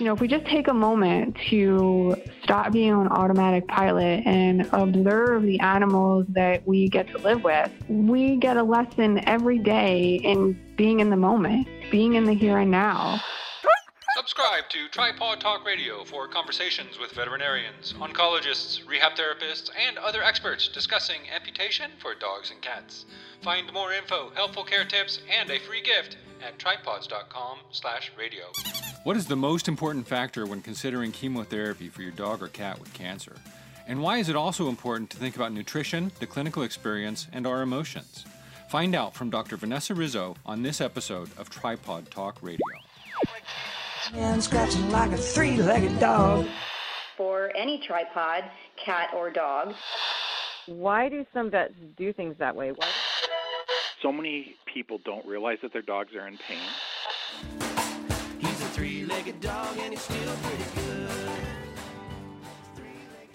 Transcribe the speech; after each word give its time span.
You 0.00 0.06
know, 0.06 0.14
if 0.14 0.20
we 0.20 0.26
just 0.28 0.46
take 0.46 0.66
a 0.66 0.72
moment 0.72 1.36
to 1.50 2.16
stop 2.42 2.72
being 2.72 2.94
on 2.94 3.06
automatic 3.08 3.68
pilot 3.68 4.22
and 4.24 4.66
observe 4.72 5.42
the 5.42 5.60
animals 5.60 6.24
that 6.30 6.66
we 6.66 6.88
get 6.88 7.08
to 7.08 7.18
live 7.18 7.44
with, 7.44 7.70
we 7.86 8.36
get 8.36 8.56
a 8.56 8.62
lesson 8.62 9.20
every 9.28 9.58
day 9.58 10.14
in 10.24 10.58
being 10.76 11.00
in 11.00 11.10
the 11.10 11.16
moment, 11.16 11.68
being 11.90 12.14
in 12.14 12.24
the 12.24 12.32
here 12.32 12.56
and 12.56 12.70
now. 12.70 13.20
Subscribe 14.16 14.70
to 14.70 14.88
Tripod 14.88 15.38
Talk 15.38 15.66
Radio 15.66 16.02
for 16.04 16.26
conversations 16.26 16.98
with 16.98 17.12
veterinarians, 17.12 17.92
oncologists, 17.98 18.88
rehab 18.88 19.12
therapists, 19.12 19.68
and 19.86 19.98
other 19.98 20.22
experts 20.22 20.68
discussing 20.68 21.20
amputation 21.30 21.90
for 21.98 22.14
dogs 22.14 22.50
and 22.50 22.62
cats. 22.62 23.04
Find 23.42 23.70
more 23.74 23.92
info, 23.92 24.30
helpful 24.34 24.64
care 24.64 24.86
tips, 24.86 25.20
and 25.30 25.50
a 25.50 25.58
free 25.58 25.82
gift 25.82 26.16
at 26.42 26.58
tripods.com/radio. 26.58 28.89
What 29.02 29.16
is 29.16 29.26
the 29.26 29.36
most 29.36 29.66
important 29.66 30.06
factor 30.06 30.44
when 30.44 30.60
considering 30.60 31.10
chemotherapy 31.10 31.88
for 31.88 32.02
your 32.02 32.10
dog 32.10 32.42
or 32.42 32.48
cat 32.48 32.78
with 32.78 32.92
cancer? 32.92 33.34
And 33.86 34.02
why 34.02 34.18
is 34.18 34.28
it 34.28 34.36
also 34.36 34.68
important 34.68 35.08
to 35.10 35.16
think 35.16 35.36
about 35.36 35.52
nutrition, 35.52 36.12
the 36.20 36.26
clinical 36.26 36.64
experience, 36.64 37.26
and 37.32 37.46
our 37.46 37.62
emotions? 37.62 38.26
Find 38.68 38.94
out 38.94 39.14
from 39.14 39.30
Dr. 39.30 39.56
Vanessa 39.56 39.94
Rizzo 39.94 40.36
on 40.44 40.62
this 40.62 40.82
episode 40.82 41.30
of 41.38 41.48
Tripod 41.48 42.10
Talk 42.10 42.42
Radio 42.42 42.60
and 44.14 44.42
scratching 44.42 44.90
like 44.90 45.12
a 45.12 45.16
three-legged 45.16 45.98
dog. 45.98 46.46
For 47.16 47.50
any 47.56 47.82
tripod, 47.86 48.44
cat 48.84 49.10
or 49.14 49.30
dog. 49.30 49.74
Why 50.66 51.08
do 51.08 51.24
some 51.32 51.50
vets 51.50 51.74
do 51.96 52.12
things 52.12 52.36
that 52.38 52.54
way? 52.54 52.72
Why? 52.72 52.88
So 54.02 54.12
many 54.12 54.56
people 54.72 54.98
don't 55.04 55.24
realize 55.26 55.58
that 55.62 55.72
their 55.72 55.82
dogs 55.82 56.14
are 56.14 56.26
in 56.26 56.38
pain. 56.38 57.69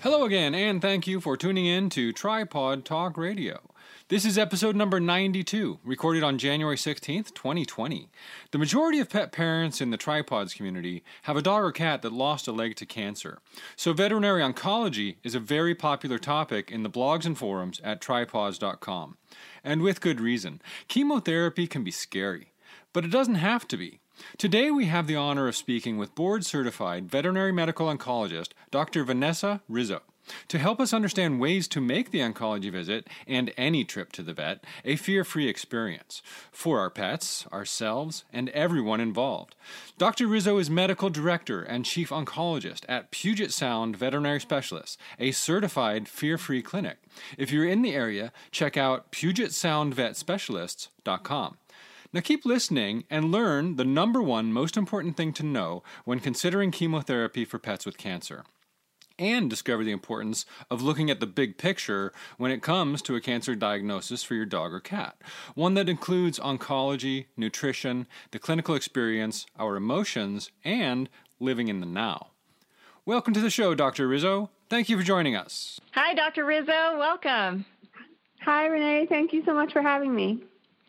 Hello 0.02 0.26
again, 0.26 0.56
and 0.56 0.82
thank 0.82 1.08
you 1.08 1.20
for 1.20 1.36
tuning 1.38 1.66
in 1.66 1.90
to 1.92 2.12
Tripod 2.12 2.86
Talk 2.86 3.18
Radio. 3.18 3.60
This 4.08 4.24
is 4.24 4.38
episode 4.38 4.76
number 4.76 5.00
92, 5.00 5.80
recorded 5.84 6.24
on 6.24 6.38
January 6.38 6.76
16th, 6.76 7.34
2020. 7.34 8.10
The 8.52 8.58
majority 8.58 9.00
of 9.00 9.10
pet 9.10 9.32
parents 9.32 9.82
in 9.82 9.90
the 9.90 9.98
tripods 9.98 10.54
community 10.54 11.04
have 11.24 11.38
a 11.38 11.42
dog 11.42 11.64
or 11.64 11.72
cat 11.72 12.02
that 12.04 12.14
lost 12.14 12.48
a 12.48 12.52
leg 12.52 12.76
to 12.78 12.86
cancer. 12.86 13.40
So, 13.76 13.94
veterinary 13.94 14.42
oncology 14.42 15.18
is 15.24 15.34
a 15.34 15.40
very 15.40 15.74
popular 15.74 16.20
topic 16.20 16.70
in 16.70 16.84
the 16.84 16.90
blogs 16.90 17.26
and 17.26 17.38
forums 17.38 17.80
at 17.84 18.00
tripods.com. 18.00 19.18
And 19.64 19.82
with 19.82 20.02
good 20.02 20.20
reason. 20.20 20.62
Chemotherapy 20.88 21.68
can 21.68 21.84
be 21.84 21.92
scary, 21.92 22.54
but 22.94 23.06
it 23.06 23.12
doesn't 23.12 23.36
have 23.36 23.68
to 23.70 23.78
be. 23.78 24.02
Today, 24.38 24.72
we 24.72 24.86
have 24.86 25.08
the 25.08 25.16
honor 25.16 25.48
of 25.48 25.56
speaking 25.56 25.98
with 25.98 26.16
board 26.16 26.46
certified 26.46 27.10
veterinary 27.10 27.52
medical 27.52 27.88
oncologist 27.88 28.50
Dr. 28.72 29.04
Vanessa 29.04 29.62
Rizzo 29.70 30.02
to 30.48 30.60
help 30.60 30.80
us 30.80 30.94
understand 30.94 31.40
ways 31.40 31.68
to 31.68 31.82
make 31.82 32.12
the 32.12 32.20
oncology 32.20 32.72
visit 32.72 33.08
and 33.28 33.52
any 33.58 33.84
trip 33.84 34.12
to 34.14 34.24
the 34.24 34.34
vet 34.34 34.64
a 34.84 34.96
fear 34.96 35.24
free 35.24 35.48
experience 35.48 36.24
for 36.52 36.80
our 36.80 36.90
pets, 36.90 37.46
ourselves, 37.54 38.24
and 38.34 38.50
everyone 38.50 39.00
involved. 39.00 39.56
Dr. 39.98 40.26
Rizzo 40.28 40.58
is 40.58 40.70
medical 40.70 41.10
director 41.10 41.62
and 41.62 41.86
chief 41.86 42.10
oncologist 42.10 42.84
at 42.90 43.12
Puget 43.12 43.52
Sound 43.52 43.96
Veterinary 43.98 44.40
Specialists, 44.40 44.98
a 45.20 45.32
certified 45.32 46.08
fear 46.08 46.38
free 46.38 46.62
clinic. 46.62 46.98
If 47.38 47.52
you're 47.52 47.68
in 47.68 47.82
the 47.82 47.94
area, 47.94 48.32
check 48.52 48.78
out 48.78 49.12
PugetSoundVetSpecialists.com. 49.12 51.58
Now 52.16 52.22
keep 52.22 52.46
listening 52.46 53.04
and 53.10 53.30
learn 53.30 53.76
the 53.76 53.84
number 53.84 54.22
one 54.22 54.54
most 54.54 54.78
important 54.78 55.18
thing 55.18 55.34
to 55.34 55.44
know 55.44 55.84
when 56.06 56.22
considering 56.22 56.72
chemotherapy 56.72 57.44
for 57.44 57.60
pets 57.60 57.86
with 57.86 57.98
cancer 57.98 58.46
and 59.20 59.50
discover 59.50 59.84
the 59.84 59.92
importance 59.92 60.46
of 60.72 60.82
looking 60.82 61.10
at 61.10 61.20
the 61.20 61.28
big 61.28 61.58
picture 61.58 62.14
when 62.38 62.52
it 62.52 62.62
comes 62.62 63.02
to 63.02 63.18
a 63.18 63.22
cancer 63.22 63.54
diagnosis 63.54 64.24
for 64.24 64.34
your 64.34 64.46
dog 64.46 64.72
or 64.72 64.80
cat. 64.80 65.18
One 65.56 65.74
that 65.74 65.90
includes 65.90 66.40
oncology, 66.40 67.26
nutrition, 67.36 68.08
the 68.32 68.40
clinical 68.40 68.76
experience, 68.76 69.46
our 69.60 69.76
emotions, 69.76 70.52
and 70.64 71.10
living 71.42 71.68
in 71.68 71.82
the 71.82 71.86
now. 71.86 72.28
Welcome 73.06 73.34
to 73.34 73.42
the 73.42 73.50
show, 73.50 73.76
Dr. 73.76 74.08
Rizzo. 74.08 74.52
Thank 74.70 74.88
you 74.88 74.98
for 74.98 75.04
joining 75.04 75.36
us. 75.36 75.82
Hi, 75.92 76.14
Dr. 76.14 76.46
Rizzo. 76.46 76.98
Welcome. 76.98 77.66
Hi, 78.44 78.68
Renee. 78.68 79.06
Thank 79.06 79.34
you 79.34 79.44
so 79.44 79.54
much 79.54 79.74
for 79.74 79.82
having 79.82 80.16
me. 80.16 80.42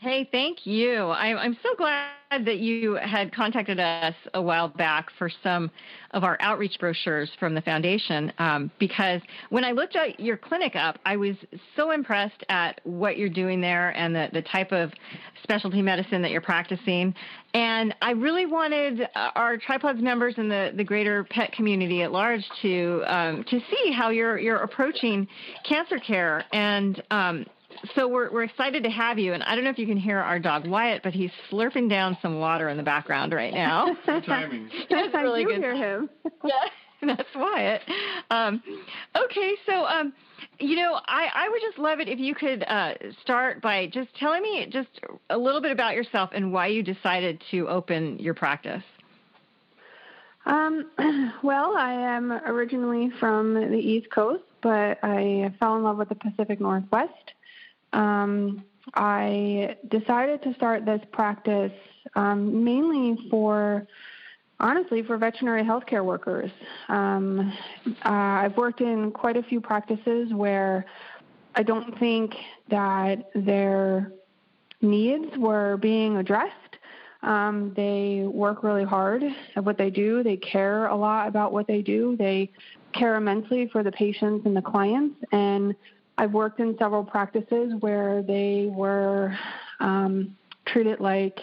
Hey, 0.07 0.29
thank 0.31 0.65
you. 0.65 1.07
I, 1.07 1.37
I'm 1.37 1.59
so 1.65 1.75
glad 1.77 2.07
that 2.31 2.59
you 2.59 2.95
had 2.95 3.35
contacted 3.35 3.81
us 3.81 4.15
a 4.35 4.41
while 4.41 4.69
back 4.69 5.09
for 5.19 5.29
some 5.43 5.69
of 6.13 6.23
our 6.23 6.37
outreach 6.39 6.79
brochures 6.79 7.29
from 7.41 7.57
the 7.57 7.61
foundation 7.61 8.33
um, 8.39 8.71
because 8.79 9.21
when 9.51 9.65
I 9.65 9.73
looked 9.73 9.97
at 9.97 10.21
your 10.21 10.37
clinic 10.37 10.77
up, 10.77 11.01
I 11.05 11.17
was 11.17 11.35
so 11.75 11.91
impressed 11.91 12.45
at 12.49 12.81
what 12.85 13.19
you're 13.19 13.29
doing 13.29 13.61
there 13.61 13.91
and 13.97 14.15
the, 14.15 14.29
the 14.33 14.43
type 14.43 14.71
of 14.71 14.93
specialty 15.43 15.83
medicine 15.83 16.23
that 16.23 16.31
you're 16.31 16.41
practicing. 16.41 17.13
And 17.55 17.93
I 18.01 18.13
really 18.13 18.47
wanted 18.47 19.09
our 19.17 19.57
tripods 19.57 20.01
members 20.01 20.35
and 20.37 20.49
the, 20.49 20.73
the 20.77 20.85
greater 20.85 21.25
pet 21.25 21.51
community 21.51 22.03
at 22.03 22.13
large 22.13 22.45
to 22.63 23.03
um, 23.09 23.45
to 23.45 23.59
see 23.59 23.93
how 23.93 24.11
you're 24.11 24.39
you're 24.39 24.59
approaching 24.59 25.27
cancer 25.69 25.99
care 25.99 26.45
and 26.53 27.03
um, 27.11 27.45
so 27.95 28.09
we're 28.09 28.31
we're 28.31 28.45
excited 28.45 28.83
to 28.85 28.91
have 28.91 29.19
you, 29.19 29.33
and 29.33 29.43
I 29.43 29.55
don't 29.55 29.65
know 29.65 29.71
if 29.71 29.79
you 29.79 29.87
can 29.87 29.97
hear 29.97 30.19
our 30.19 30.39
dog 30.39 30.67
Wyatt, 30.67 31.03
but 31.03 31.13
he's 31.13 31.31
slurping 31.51 31.89
down 31.89 32.17
some 32.23 32.39
water 32.39 32.69
in 32.69 32.77
the 32.77 32.83
background 32.83 33.33
right 33.33 33.53
now. 33.53 33.97
Good 34.07 34.25
timing. 34.25 34.71
That's 34.91 35.15
really 35.15 35.43
I 35.43 35.45
do 35.45 35.51
good. 35.51 35.59
hear 35.59 35.75
him. 35.75 36.11
yeah, 36.45 36.53
that's 37.03 37.29
Wyatt. 37.35 37.83
Um, 38.31 38.63
okay, 39.17 39.55
so 39.67 39.85
um, 39.85 40.13
you 40.59 40.77
know, 40.77 40.99
I 41.07 41.29
I 41.35 41.49
would 41.49 41.61
just 41.61 41.79
love 41.79 42.01
it 42.01 42.09
if 42.09 42.19
you 42.19 42.35
could 42.35 42.65
uh, 42.65 42.95
start 43.23 43.61
by 43.63 43.87
just 43.87 44.15
telling 44.17 44.43
me 44.43 44.67
just 44.71 44.89
a 45.31 45.39
little 45.39 45.61
bit 45.61 45.73
about 45.73 45.95
yourself 45.95 46.31
and 46.33 46.53
why 46.53 46.69
you 46.69 46.83
decided 46.83 47.43
to 47.51 47.69
open 47.69 48.19
your 48.19 48.35
practice. 48.35 48.83
Um, 50.47 50.91
well, 51.43 51.77
I 51.77 51.93
am 51.93 52.33
originally 52.33 53.11
from 53.19 53.55
the 53.55 53.79
East 53.79 54.11
Coast, 54.11 54.45
but 54.63 54.99
I 55.03 55.53
fell 55.59 55.77
in 55.77 55.83
love 55.83 55.99
with 55.99 56.09
the 56.09 56.15
Pacific 56.15 56.61
Northwest 56.61 57.33
um, 57.93 58.65
I 58.95 59.77
decided 59.89 60.43
to 60.43 60.55
start 60.55 60.85
this 60.85 61.01
practice 61.13 61.73
um, 62.15 62.65
mainly 62.65 63.19
for, 63.31 63.87
honestly, 64.61 65.03
for 65.03 65.17
veterinary 65.19 65.63
healthcare 65.63 66.05
workers. 66.05 66.51
Um, 66.89 67.53
uh, 68.05 68.09
I've 68.09 68.57
worked 68.57 68.81
in 68.81 69.11
quite 69.11 69.37
a 69.37 69.43
few 69.43 69.61
practices 69.61 70.33
where 70.33 70.87
I 71.55 71.63
don't 71.63 71.99
think 71.99 72.35
that 72.71 73.31
their 73.35 74.13
needs 74.81 75.37
were 75.37 75.79
being 75.79 76.17
addressed. 76.17 76.53
Um, 77.23 77.73
they 77.75 78.23
work 78.25 78.63
really 78.63 78.85
hard 78.85 79.23
at 79.57 79.65
what 79.65 79.79
they 79.79 79.91
do. 79.91 80.23
They 80.23 80.37
care 80.37 80.87
a 80.87 80.95
lot 80.95 81.29
about 81.29 81.53
what 81.53 81.67
they 81.67 81.83
do. 81.83 82.15
They 82.17 82.53
care 82.93 83.17
immensely 83.17 83.69
for 83.73 83.83
the 83.83 83.91
patients 83.91 84.47
and 84.47 84.57
the 84.57 84.63
clients. 84.63 85.17
And 85.33 85.75
I've 86.19 86.33
worked 86.33 86.61
in 86.61 86.77
several 86.79 87.05
practices 87.05 87.75
where 87.81 88.23
they 88.23 88.69
were 88.71 89.37
um, 89.81 90.37
treated 90.67 91.01
like 91.01 91.39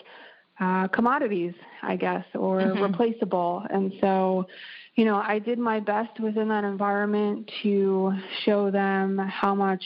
uh, 0.59 0.87
commodities, 0.89 1.53
I 1.81 1.95
guess, 1.95 2.25
or 2.35 2.61
Mhm. 2.61 2.81
replaceable. 2.81 3.65
And 3.69 3.93
so, 4.01 4.47
you 4.95 5.05
know, 5.05 5.17
I 5.17 5.39
did 5.39 5.59
my 5.59 5.79
best 5.79 6.19
within 6.19 6.47
that 6.49 6.63
environment 6.63 7.51
to 7.63 8.13
show 8.45 8.71
them 8.71 9.17
how 9.17 9.55
much 9.55 9.83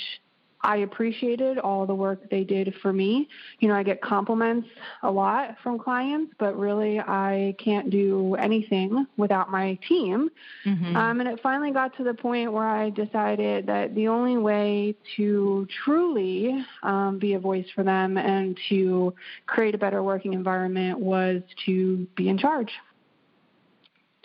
I 0.62 0.78
appreciated 0.78 1.58
all 1.60 1.86
the 1.86 1.96
work 1.96 2.30
they 2.30 2.44
did 2.44 2.74
for 2.82 2.92
me. 2.92 3.28
You 3.60 3.68
know, 3.68 3.76
I 3.76 3.84
get 3.84 4.02
compliments 4.02 4.68
a 5.04 5.12
lot 5.12 5.56
from 5.62 5.78
clients, 5.78 6.34
but 6.40 6.58
really 6.58 7.00
I 7.00 7.56
can't 7.60 7.90
do 7.90 8.36
anything 8.36 9.06
without 9.18 9.52
my 9.52 9.78
team. 9.88 10.30
Mm-hmm. 10.66 10.96
Um, 10.96 11.20
and 11.20 11.30
it 11.30 11.40
finally 11.42 11.72
got 11.72 11.96
to 11.98 12.04
the 12.04 12.14
point 12.14 12.52
where 12.52 12.68
I 12.68 12.90
decided 12.90 13.68
that 13.68 13.94
the 13.96 14.08
only 14.08 14.38
way 14.38 14.96
to 15.16 15.68
truly 15.84 16.66
um, 16.84 17.20
be 17.20 17.34
a 17.34 17.40
voice 17.40 17.68
for 17.76 17.84
them 17.84 18.18
and 18.18 18.58
to 18.70 19.14
create 19.46 19.76
a 19.76 19.78
better 19.78 20.02
working 20.02 20.34
environment 20.34 21.00
was 21.00 21.42
to 21.66 22.08
be 22.16 22.30
in 22.30 22.38
charge. 22.38 22.72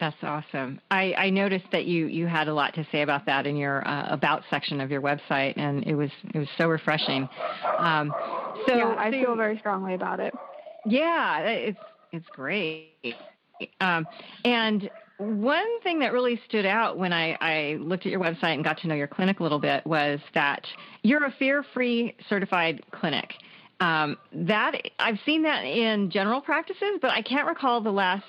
That's 0.03 0.17
awesome. 0.25 0.81
I, 0.91 1.15
I 1.17 1.31
noticed 1.31 1.67
that 1.71 1.85
you, 1.85 2.07
you 2.07 2.27
had 2.27 2.49
a 2.49 2.55
lot 2.55 2.75
to 2.75 2.85
say 2.91 3.03
about 3.03 3.25
that 3.27 3.47
in 3.47 3.55
your 3.55 3.87
uh, 3.87 4.09
about 4.11 4.43
section 4.51 4.81
of 4.81 4.91
your 4.91 5.01
website, 5.01 5.57
and 5.57 5.85
it 5.87 5.95
was 5.95 6.11
it 6.35 6.39
was 6.41 6.49
so 6.59 6.67
refreshing. 6.67 7.29
Um, 7.79 8.13
so 8.67 8.77
yeah, 8.77 8.97
I 8.99 9.13
so- 9.13 9.23
feel 9.25 9.37
very 9.37 9.57
strongly 9.59 9.95
about 9.95 10.19
it. 10.19 10.35
yeah, 10.87 11.43
it's 11.43 11.79
it's 12.11 12.27
great. 12.31 13.15
Um, 13.81 14.09
and 14.45 14.91
one 15.19 15.81
thing 15.85 16.01
that 16.01 16.13
really 16.13 16.41
stood 16.49 16.67
out 16.67 16.99
when 16.99 17.13
I, 17.13 17.39
I 17.41 17.77
looked 17.79 18.05
at 18.05 18.11
your 18.11 18.21
website 18.21 18.55
and 18.55 18.65
got 18.65 18.79
to 18.79 18.89
know 18.89 18.97
your 18.97 19.07
clinic 19.07 19.39
a 19.39 19.45
little 19.45 19.61
bit 19.61 19.87
was 19.87 20.19
that 20.35 20.67
you're 21.05 21.25
a 21.25 21.31
fear-free 21.39 22.17
certified 22.29 22.83
clinic. 22.91 23.35
Um, 23.79 24.17
that 24.33 24.73
I've 24.99 25.19
seen 25.25 25.43
that 25.43 25.65
in 25.65 26.11
general 26.11 26.41
practices, 26.41 26.99
but 27.01 27.13
I 27.13 27.23
can't 27.23 27.47
recall 27.47 27.81
the 27.81 27.93
last 27.93 28.25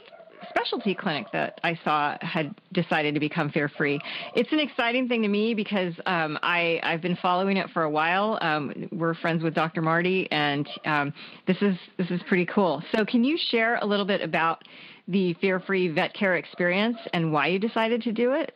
specialty 0.49 0.95
clinic 0.95 1.27
that 1.33 1.59
I 1.63 1.79
saw 1.83 2.17
had 2.21 2.53
decided 2.71 3.13
to 3.13 3.19
become 3.19 3.49
fear 3.49 3.69
free. 3.69 3.99
It's 4.35 4.51
an 4.51 4.59
exciting 4.59 5.07
thing 5.07 5.21
to 5.21 5.27
me 5.27 5.53
because 5.53 5.93
um, 6.05 6.37
I, 6.41 6.79
I've 6.83 7.01
been 7.01 7.17
following 7.21 7.57
it 7.57 7.69
for 7.71 7.83
a 7.83 7.89
while. 7.89 8.37
Um, 8.41 8.89
we're 8.91 9.13
friends 9.15 9.43
with 9.43 9.53
Dr. 9.53 9.81
Marty, 9.81 10.27
and 10.31 10.67
um, 10.85 11.13
this 11.47 11.57
is 11.61 11.75
this 11.97 12.09
is 12.09 12.21
pretty 12.27 12.45
cool. 12.45 12.83
So, 12.95 13.05
can 13.05 13.23
you 13.23 13.37
share 13.49 13.77
a 13.81 13.85
little 13.85 14.05
bit 14.05 14.21
about 14.21 14.63
the 15.07 15.33
fear 15.35 15.59
free 15.59 15.89
vet 15.89 16.13
care 16.13 16.35
experience 16.37 16.97
and 17.13 17.31
why 17.31 17.47
you 17.47 17.59
decided 17.59 18.01
to 18.03 18.11
do 18.11 18.33
it? 18.33 18.55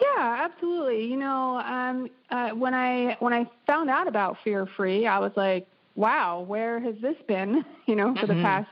Yeah, 0.00 0.48
absolutely. 0.48 1.04
You 1.06 1.16
know, 1.16 1.58
um, 1.58 2.08
uh, 2.30 2.50
when 2.50 2.74
I 2.74 3.16
when 3.20 3.32
I 3.32 3.46
found 3.66 3.90
out 3.90 4.06
about 4.06 4.36
Fear 4.44 4.68
Free, 4.76 5.06
I 5.06 5.18
was 5.18 5.32
like, 5.36 5.66
wow, 5.96 6.44
where 6.46 6.78
has 6.80 6.94
this 7.02 7.16
been? 7.26 7.64
You 7.88 7.96
know, 7.96 8.12
for 8.12 8.26
mm-hmm. 8.26 8.36
the 8.36 8.42
past 8.42 8.68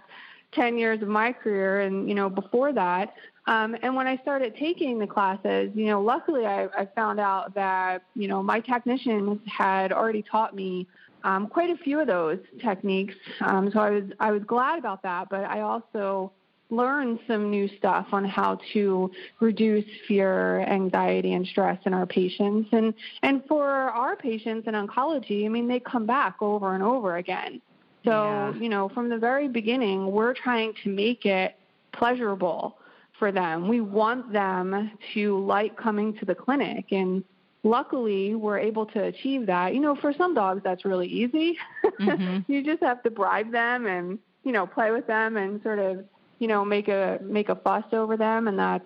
ten 0.56 0.76
years 0.76 1.02
of 1.02 1.08
my 1.08 1.32
career, 1.32 1.82
and 1.82 2.08
you 2.08 2.14
know, 2.14 2.28
before 2.28 2.72
that. 2.72 3.14
Um, 3.46 3.76
and 3.82 3.94
when 3.94 4.08
I 4.08 4.16
started 4.16 4.56
taking 4.56 4.98
the 4.98 5.06
classes, 5.06 5.70
you 5.74 5.86
know, 5.86 6.02
luckily 6.02 6.46
I, 6.46 6.64
I 6.76 6.88
found 6.96 7.20
out 7.20 7.54
that 7.54 8.02
you 8.14 8.26
know 8.26 8.42
my 8.42 8.58
technicians 8.58 9.38
had 9.46 9.92
already 9.92 10.22
taught 10.22 10.54
me 10.54 10.88
um, 11.22 11.46
quite 11.46 11.70
a 11.70 11.76
few 11.76 12.00
of 12.00 12.06
those 12.06 12.38
techniques. 12.60 13.14
Um, 13.40 13.70
so 13.72 13.80
I 13.80 13.90
was 13.90 14.04
I 14.18 14.32
was 14.32 14.42
glad 14.44 14.78
about 14.78 15.02
that, 15.02 15.28
but 15.28 15.44
I 15.44 15.60
also 15.60 16.32
learned 16.70 17.20
some 17.28 17.50
new 17.50 17.68
stuff 17.78 18.06
on 18.10 18.24
how 18.24 18.58
to 18.72 19.10
reduce 19.40 19.84
fear, 20.08 20.60
anxiety, 20.62 21.32
and 21.34 21.46
stress 21.46 21.78
in 21.84 21.94
our 21.94 22.06
patients. 22.06 22.68
And 22.72 22.94
and 23.22 23.44
for 23.46 23.64
our 23.64 24.16
patients 24.16 24.66
in 24.66 24.74
oncology, 24.74 25.44
I 25.44 25.48
mean, 25.48 25.68
they 25.68 25.80
come 25.80 26.06
back 26.06 26.36
over 26.40 26.74
and 26.74 26.82
over 26.82 27.16
again. 27.16 27.60
So 28.06 28.12
yeah. 28.12 28.54
you 28.54 28.68
know, 28.68 28.88
from 28.88 29.08
the 29.08 29.18
very 29.18 29.48
beginning, 29.48 30.10
we're 30.10 30.32
trying 30.32 30.72
to 30.84 30.88
make 30.88 31.26
it 31.26 31.56
pleasurable 31.92 32.78
for 33.18 33.32
them. 33.32 33.68
We 33.68 33.80
want 33.80 34.32
them 34.32 34.92
to 35.14 35.44
like 35.44 35.76
coming 35.76 36.16
to 36.18 36.24
the 36.24 36.34
clinic 36.34 36.86
and 36.92 37.24
luckily 37.62 38.34
we're 38.34 38.58
able 38.58 38.86
to 38.86 39.02
achieve 39.04 39.46
that. 39.46 39.74
You 39.74 39.80
know, 39.80 39.96
for 39.96 40.12
some 40.16 40.34
dogs 40.34 40.62
that's 40.64 40.84
really 40.84 41.08
easy. 41.08 41.58
Mm-hmm. 42.00 42.40
you 42.52 42.62
just 42.62 42.82
have 42.82 43.02
to 43.02 43.10
bribe 43.10 43.50
them 43.52 43.86
and, 43.86 44.18
you 44.44 44.52
know, 44.52 44.66
play 44.66 44.90
with 44.90 45.06
them 45.06 45.36
and 45.36 45.62
sort 45.62 45.78
of 45.78 46.04
you 46.38 46.48
know 46.48 46.64
make 46.64 46.88
a 46.88 47.18
make 47.22 47.48
a 47.48 47.54
fuss 47.54 47.84
over 47.92 48.16
them 48.16 48.48
and 48.48 48.58
that's 48.58 48.84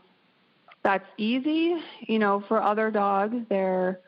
that's 0.83 1.07
easy 1.19 1.77
you 2.01 2.19
know 2.19 2.43
for 2.49 2.63
other 2.63 2.91
dogs 2.91 3.37
they're 3.49 4.01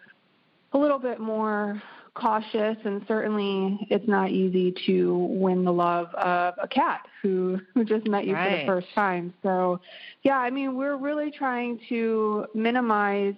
a 0.73 0.79
little 0.79 0.99
bit 0.99 1.21
more 1.21 1.83
cautious 2.15 2.77
and 2.85 3.03
certainly 3.09 3.87
it's 3.89 4.07
not 4.07 4.31
easy 4.31 4.75
to 4.87 5.17
win 5.31 5.65
the 5.65 5.73
love 5.73 6.13
of 6.15 6.55
a 6.63 6.69
cat 6.69 7.07
who 7.23 7.59
who 7.73 7.85
just 7.85 8.07
met 8.07 8.27
you 8.27 8.35
right. 8.35 8.51
for 8.51 8.57
the 8.59 8.67
first 8.67 8.95
time 8.95 9.33
so 9.43 9.81
yeah 10.23 10.37
i 10.37 10.51
mean 10.51 10.77
we're 10.77 10.97
really 10.97 11.31
trying 11.31 11.81
to 11.89 12.45
minimize 12.55 13.35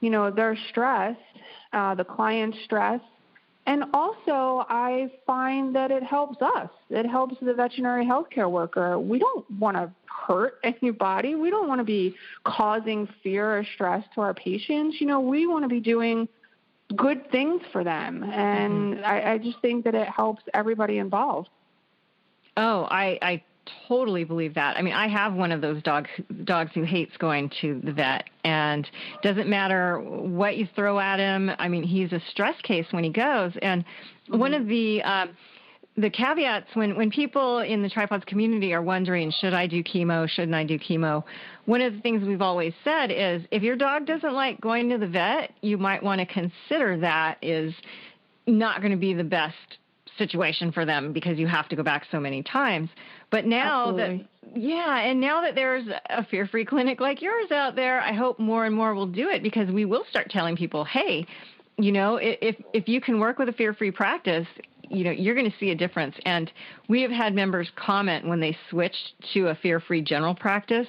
you 0.00 0.10
know 0.10 0.30
their 0.30 0.58
stress 0.68 1.16
uh, 1.72 1.94
the 1.94 2.04
client's 2.04 2.58
stress 2.64 3.00
and 3.68 3.84
also, 3.92 4.64
I 4.70 5.10
find 5.26 5.76
that 5.76 5.90
it 5.90 6.02
helps 6.02 6.40
us. 6.40 6.70
It 6.88 7.04
helps 7.04 7.36
the 7.42 7.52
veterinary 7.52 8.06
healthcare 8.06 8.50
worker. 8.50 8.98
We 8.98 9.18
don't 9.18 9.44
want 9.58 9.76
to 9.76 9.92
hurt 10.06 10.54
anybody. 10.64 11.34
We 11.34 11.50
don't 11.50 11.68
want 11.68 11.80
to 11.80 11.84
be 11.84 12.14
causing 12.44 13.06
fear 13.22 13.58
or 13.58 13.66
stress 13.74 14.02
to 14.14 14.22
our 14.22 14.32
patients. 14.32 14.96
You 15.02 15.06
know, 15.06 15.20
we 15.20 15.46
want 15.46 15.64
to 15.64 15.68
be 15.68 15.80
doing 15.80 16.30
good 16.96 17.30
things 17.30 17.62
for 17.72 17.84
them. 17.84 18.22
And 18.22 18.94
mm-hmm. 18.94 19.04
I, 19.04 19.32
I 19.32 19.38
just 19.38 19.60
think 19.60 19.84
that 19.84 19.94
it 19.94 20.08
helps 20.08 20.42
everybody 20.54 20.98
involved. 20.98 21.48
Oh, 22.56 22.86
I, 22.90 23.18
I 23.22 23.42
totally 23.86 24.24
believe 24.24 24.54
that. 24.54 24.76
I 24.76 24.82
mean, 24.82 24.94
I 24.94 25.08
have 25.08 25.34
one 25.34 25.52
of 25.52 25.60
those 25.60 25.82
dog 25.82 26.08
dogs 26.44 26.72
who 26.74 26.82
hates 26.82 27.16
going 27.18 27.50
to 27.60 27.80
the 27.84 27.92
vet, 27.92 28.24
and 28.44 28.88
doesn't 29.22 29.48
matter 29.48 30.00
what 30.00 30.56
you 30.56 30.66
throw 30.74 30.98
at 30.98 31.18
him. 31.18 31.50
I 31.58 31.68
mean, 31.68 31.82
he's 31.82 32.12
a 32.12 32.20
stress 32.30 32.60
case 32.62 32.86
when 32.90 33.04
he 33.04 33.10
goes. 33.10 33.52
And 33.62 33.84
mm-hmm. 33.84 34.38
one 34.38 34.54
of 34.54 34.66
the 34.66 35.02
um, 35.02 35.36
the 35.98 36.10
caveats 36.10 36.68
when 36.74 36.96
when 36.96 37.10
people 37.10 37.58
in 37.58 37.82
the 37.82 37.88
tripods 37.88 38.24
community 38.24 38.72
are 38.72 38.82
wondering, 38.82 39.32
should 39.40 39.52
I 39.52 39.66
do 39.66 39.82
chemo? 39.82 40.28
Shouldn't 40.28 40.54
I 40.54 40.64
do 40.64 40.78
chemo? 40.78 41.24
One 41.64 41.80
of 41.80 41.92
the 41.92 42.00
things 42.00 42.26
we've 42.26 42.42
always 42.42 42.72
said 42.84 43.10
is, 43.10 43.42
if 43.50 43.62
your 43.62 43.76
dog 43.76 44.06
doesn't 44.06 44.32
like 44.32 44.60
going 44.60 44.88
to 44.90 44.98
the 44.98 45.08
vet, 45.08 45.52
you 45.60 45.76
might 45.76 46.02
want 46.02 46.20
to 46.20 46.26
consider 46.26 46.96
that 46.98 47.38
is 47.42 47.74
not 48.46 48.80
going 48.80 48.92
to 48.92 48.96
be 48.98 49.12
the 49.12 49.24
best 49.24 49.78
situation 50.16 50.72
for 50.72 50.84
them 50.84 51.12
because 51.12 51.38
you 51.38 51.46
have 51.46 51.68
to 51.68 51.76
go 51.76 51.82
back 51.82 52.06
so 52.10 52.20
many 52.20 52.42
times. 52.42 52.88
But 53.30 53.44
now 53.44 53.90
Absolutely. 53.90 54.18
that 54.18 54.58
yeah, 54.58 55.00
and 55.00 55.20
now 55.20 55.42
that 55.42 55.54
there's 55.54 55.86
a 56.08 56.24
fear-free 56.24 56.64
clinic 56.64 57.00
like 57.00 57.20
yours 57.20 57.50
out 57.50 57.76
there, 57.76 58.00
I 58.00 58.12
hope 58.12 58.38
more 58.38 58.64
and 58.64 58.74
more 58.74 58.94
will 58.94 59.06
do 59.06 59.28
it 59.28 59.42
because 59.42 59.70
we 59.70 59.84
will 59.84 60.04
start 60.08 60.30
telling 60.30 60.56
people, 60.56 60.84
"Hey, 60.84 61.26
you 61.76 61.92
know, 61.92 62.16
if 62.16 62.56
if 62.72 62.88
you 62.88 63.00
can 63.00 63.18
work 63.18 63.38
with 63.38 63.48
a 63.48 63.52
fear-free 63.52 63.90
practice, 63.90 64.46
you 64.90 65.04
know, 65.04 65.10
you're 65.10 65.34
going 65.34 65.50
to 65.50 65.56
see 65.58 65.70
a 65.70 65.74
difference." 65.74 66.16
And 66.24 66.50
we 66.88 67.02
have 67.02 67.10
had 67.10 67.34
members 67.34 67.68
comment 67.76 68.26
when 68.26 68.40
they 68.40 68.56
switched 68.70 69.14
to 69.34 69.48
a 69.48 69.54
fear-free 69.54 70.02
general 70.02 70.34
practice 70.34 70.88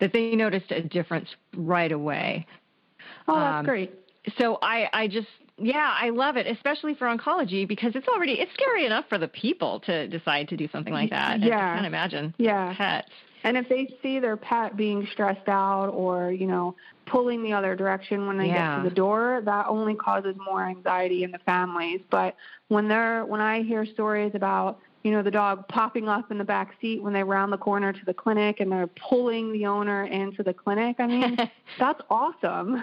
that 0.00 0.12
they 0.12 0.34
noticed 0.34 0.70
a 0.70 0.82
difference 0.82 1.28
right 1.56 1.92
away. 1.92 2.46
Oh, 3.28 3.38
that's 3.38 3.60
um, 3.60 3.64
great. 3.64 3.92
So 4.38 4.58
I 4.62 4.88
I 4.92 5.08
just 5.08 5.28
yeah, 5.58 5.94
I 6.00 6.10
love 6.10 6.36
it, 6.36 6.46
especially 6.46 6.94
for 6.94 7.06
oncology 7.06 7.66
because 7.66 7.92
it's 7.94 8.08
already 8.08 8.32
it's 8.32 8.52
scary 8.54 8.86
enough 8.86 9.04
for 9.08 9.18
the 9.18 9.28
people 9.28 9.80
to 9.80 10.08
decide 10.08 10.48
to 10.48 10.56
do 10.56 10.68
something 10.72 10.92
like 10.92 11.10
that. 11.10 11.40
Yeah, 11.40 11.56
I 11.56 11.74
can't 11.74 11.86
imagine. 11.86 12.34
Yeah, 12.38 12.74
pets. 12.76 13.10
And 13.44 13.58
if 13.58 13.68
they 13.68 13.94
see 14.02 14.18
their 14.18 14.36
pet 14.36 14.76
being 14.76 15.06
stressed 15.12 15.48
out 15.48 15.88
or 15.88 16.32
you 16.32 16.46
know 16.46 16.74
pulling 17.06 17.42
the 17.42 17.52
other 17.52 17.76
direction 17.76 18.26
when 18.26 18.38
they 18.38 18.46
yeah. 18.46 18.76
get 18.76 18.82
to 18.82 18.88
the 18.88 18.94
door, 18.94 19.42
that 19.44 19.66
only 19.68 19.94
causes 19.94 20.34
more 20.42 20.66
anxiety 20.66 21.22
in 21.22 21.30
the 21.30 21.38
families. 21.40 22.00
But 22.10 22.34
when 22.68 22.88
they're 22.88 23.24
when 23.26 23.40
I 23.40 23.62
hear 23.62 23.84
stories 23.84 24.32
about 24.34 24.80
you 25.02 25.12
know 25.12 25.22
the 25.22 25.30
dog 25.30 25.68
popping 25.68 26.08
up 26.08 26.30
in 26.30 26.38
the 26.38 26.44
back 26.44 26.74
seat 26.80 27.02
when 27.02 27.12
they 27.12 27.22
round 27.22 27.52
the 27.52 27.58
corner 27.58 27.92
to 27.92 28.04
the 28.06 28.14
clinic 28.14 28.60
and 28.60 28.72
they're 28.72 28.88
pulling 29.08 29.52
the 29.52 29.66
owner 29.66 30.06
into 30.06 30.42
the 30.42 30.54
clinic, 30.54 30.96
I 30.98 31.06
mean 31.06 31.36
that's 31.78 32.00
awesome. 32.10 32.82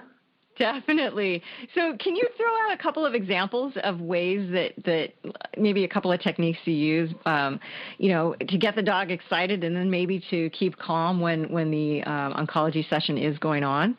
Definitely. 0.57 1.41
So, 1.73 1.95
can 1.97 2.15
you 2.15 2.27
throw 2.35 2.47
out 2.47 2.73
a 2.73 2.77
couple 2.77 3.05
of 3.05 3.13
examples 3.13 3.73
of 3.83 4.01
ways 4.01 4.51
that 4.51 4.73
that 4.83 5.13
maybe 5.57 5.85
a 5.85 5.87
couple 5.87 6.11
of 6.11 6.19
techniques 6.19 6.59
you 6.65 6.73
use, 6.73 7.13
um, 7.25 7.59
you 7.97 8.09
know, 8.09 8.35
to 8.47 8.57
get 8.57 8.75
the 8.75 8.81
dog 8.81 9.11
excited, 9.11 9.63
and 9.63 9.75
then 9.75 9.89
maybe 9.89 10.21
to 10.29 10.49
keep 10.49 10.77
calm 10.77 11.21
when 11.21 11.49
when 11.51 11.71
the 11.71 12.03
um, 12.03 12.33
oncology 12.33 12.87
session 12.89 13.17
is 13.17 13.37
going 13.39 13.63
on? 13.63 13.97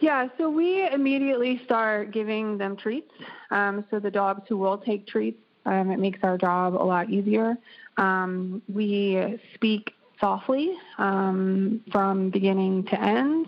Yeah, 0.00 0.28
so 0.36 0.50
we 0.50 0.86
immediately 0.92 1.62
start 1.64 2.10
giving 2.10 2.58
them 2.58 2.76
treats. 2.76 3.10
Um, 3.50 3.84
so 3.90 3.98
the 3.98 4.10
dogs 4.10 4.42
who 4.48 4.58
will 4.58 4.76
take 4.76 5.06
treats, 5.06 5.40
um, 5.64 5.90
it 5.90 5.98
makes 5.98 6.18
our 6.22 6.36
job 6.36 6.74
a 6.74 6.84
lot 6.84 7.08
easier. 7.08 7.56
Um, 7.96 8.60
we 8.68 9.40
speak 9.54 9.92
softly 10.20 10.74
um, 10.98 11.80
from 11.90 12.30
beginning 12.30 12.84
to 12.84 13.00
end. 13.00 13.46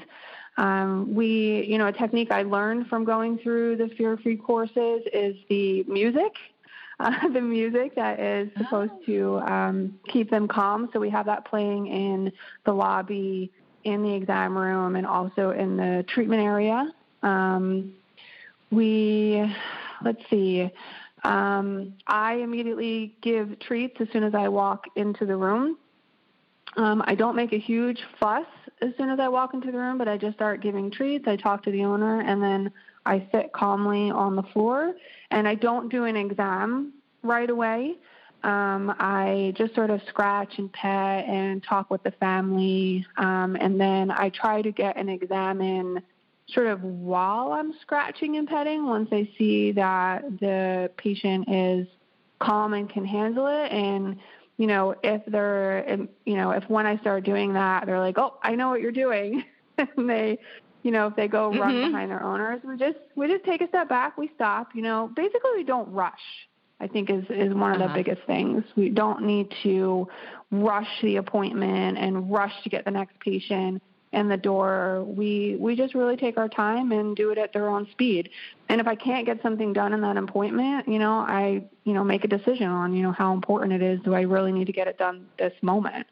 Um, 0.57 1.15
we, 1.15 1.65
you 1.67 1.79
know, 1.79 1.87
a 1.87 1.93
technique 1.93 2.31
I 2.31 2.43
learned 2.43 2.89
from 2.89 3.05
going 3.05 3.39
through 3.39 3.77
the 3.77 3.89
fear 3.89 4.17
free 4.17 4.37
courses 4.37 5.03
is 5.13 5.37
the 5.49 5.83
music. 5.85 6.33
Uh, 6.99 7.29
the 7.29 7.43
music 7.43 7.95
that 7.95 8.19
is 8.19 8.49
supposed 8.57 8.91
to 9.05 9.37
um, 9.41 10.01
keep 10.09 10.31
them 10.31 10.49
calm. 10.49 10.89
So 10.95 10.99
we 10.99 11.11
have 11.11 11.27
that 11.27 11.45
playing 11.45 11.89
in 11.89 12.33
the 12.65 12.73
lobby, 12.73 13.53
in 13.85 14.03
the 14.03 14.15
exam 14.15 14.57
room, 14.57 14.97
and 14.97 15.07
also 15.07 15.51
in 15.51 15.77
the 15.77 16.07
treatment 16.09 16.41
area. 16.41 16.91
Um, 17.23 17.93
we, 18.71 19.45
let's 20.03 20.23
see, 20.31 20.71
um, 21.23 21.93
I 22.07 22.37
immediately 22.37 23.15
give 23.21 23.59
treats 23.59 24.01
as 24.01 24.09
soon 24.11 24.23
as 24.23 24.35
I 24.35 24.49
walk 24.49 24.87
into 24.97 25.27
the 25.27 25.37
room. 25.37 25.77
Um, 26.79 27.03
I 27.07 27.15
don't 27.15 27.37
make 27.37 27.53
a 27.53 27.59
huge 27.59 28.01
fuss 28.19 28.47
as 28.83 28.91
soon 28.99 29.11
as 29.11 29.19
I 29.19 29.29
walk 29.29 29.55
into 29.55 29.73
the 29.73 29.79
room, 29.79 29.99
but 29.99 30.09
I 30.09 30.17
just 30.17 30.37
start 30.37 30.63
giving 30.63 30.91
treats. 30.91 31.27
I 31.27 31.37
talk 31.37 31.63
to 31.65 31.71
the 31.71 31.85
owner, 31.85 32.21
and 32.21 32.43
then 32.43 32.71
I 33.05 33.27
sit 33.33 33.53
calmly 33.53 34.11
on 34.11 34.37
the 34.37 34.43
floor. 34.43 34.95
And 35.31 35.49
I 35.49 35.55
don't 35.55 35.89
do 35.91 36.05
an 36.05 36.17
exam 36.17 36.93
right 37.23 37.49
away. 37.49 37.95
Um, 38.43 38.95
I 38.99 39.55
just 39.57 39.75
sort 39.75 39.91
of 39.91 40.01
scratch 40.09 40.59
and 40.59 40.73
pet 40.73 41.25
and 41.27 41.63
talk 41.63 41.91
with 41.91 42.03
the 42.03 42.13
family, 42.13 43.05
um, 43.17 43.57
and 43.59 43.81
then 43.81 44.11
I 44.11 44.29
try 44.31 44.63
to 44.63 44.71
get 44.71 44.97
an 44.97 45.09
exam 45.09 45.61
in 45.61 46.03
sort 46.51 46.69
of 46.69 46.83
while 46.83 47.53
I'm 47.53 47.73
scratching 47.81 48.37
and 48.37 48.47
petting 48.47 48.87
once 48.87 49.09
I 49.11 49.29
see 49.37 49.73
that 49.73 50.23
the 50.39 50.91
patient 50.97 51.49
is 51.49 51.89
calm 52.39 52.75
and 52.75 52.89
can 52.89 53.05
handle 53.05 53.47
it. 53.49 53.73
And 53.73 54.17
you 54.59 54.67
know, 54.67 54.95
if 55.03 55.23
they're, 55.27 56.07
you 56.25 56.35
know, 56.35 56.51
if 56.51 56.69
when 56.69 56.87
I 56.87 56.97
start 56.99 57.25
doing 57.25 57.53
that, 57.55 57.87
they're 57.87 58.01
like, 58.01 58.19
oh, 58.19 58.39
I 58.43 58.55
know 58.55 58.71
what 58.71 58.81
you're 58.81 58.93
doing, 58.93 59.45
and 59.79 60.09
they, 60.09 60.39
you 60.83 60.91
know, 60.91 61.09
if 61.09 61.17
they 61.17 61.29
go 61.29 61.51
mm-hmm. 61.51 61.61
run 61.61 61.91
behind 61.91 62.11
their 62.11 62.23
owners, 62.23 62.61
we 62.65 62.77
just 62.77 62.99
we 63.15 63.29
just 63.29 63.45
take 63.45 63.61
a 63.61 63.69
step 63.69 63.89
back, 63.89 64.17
we 64.17 64.31
stop, 64.35 64.69
you 64.75 64.83
know, 64.83 65.11
basically 65.15 65.51
we 65.57 65.65
don't 65.65 65.91
rush 65.93 66.21
I 66.81 66.87
think 66.87 67.11
is 67.11 67.25
is 67.31 67.55
one 67.55 67.75
of 67.75 67.81
Uh-huh. 67.81 67.89
the 67.89 67.95
biggest 67.95 68.23
things. 68.27 68.65
We 68.77 68.91
don't 68.91 69.23
need 69.23 69.53
to 69.63 70.09
rush 70.51 71.01
the 71.03 71.17
appointment 71.17 71.99
and 71.99 72.31
rush 72.31 72.53
to 72.65 72.69
get 72.69 72.85
the 72.85 72.91
next 72.91 73.19
patient 73.21 73.83
in 74.13 74.29
the 74.29 74.37
door. 74.37 75.05
We 75.05 75.57
we 75.59 75.77
just 75.77 75.95
really 75.95 76.17
take 76.17 76.39
our 76.39 76.49
time 76.49 76.93
and 76.93 77.17
do 77.17 77.31
it 77.31 77.39
at 77.39 77.53
their 77.53 77.69
own 77.69 77.89
speed. 77.91 78.31
And 78.69 78.81
if 78.81 78.87
I 78.87 78.95
can't 78.95 79.27
get 79.27 79.43
something 79.43 79.73
done 79.73 79.93
in 79.93 80.01
that 80.01 80.17
appointment, 80.17 80.89
you 80.89 80.99
know, 80.99 81.19
I 81.19 81.65
you 81.85 81.93
know 81.93 82.05
make 82.05 82.25
a 82.25 82.29
decision 82.29 82.69
on 82.69 82.95
you 82.95 83.03
know 83.03 83.13
how 83.13 83.33
important 83.33 83.73
it 83.73 83.83
is. 83.83 84.01
Do 84.05 84.15
I 84.15 84.23
really 84.23 84.53
need 84.53 84.67
to 84.67 84.73
get 84.73 84.89
it 84.89 84.99
done 84.99 85.27
this 85.39 85.53
moment? 85.63 86.07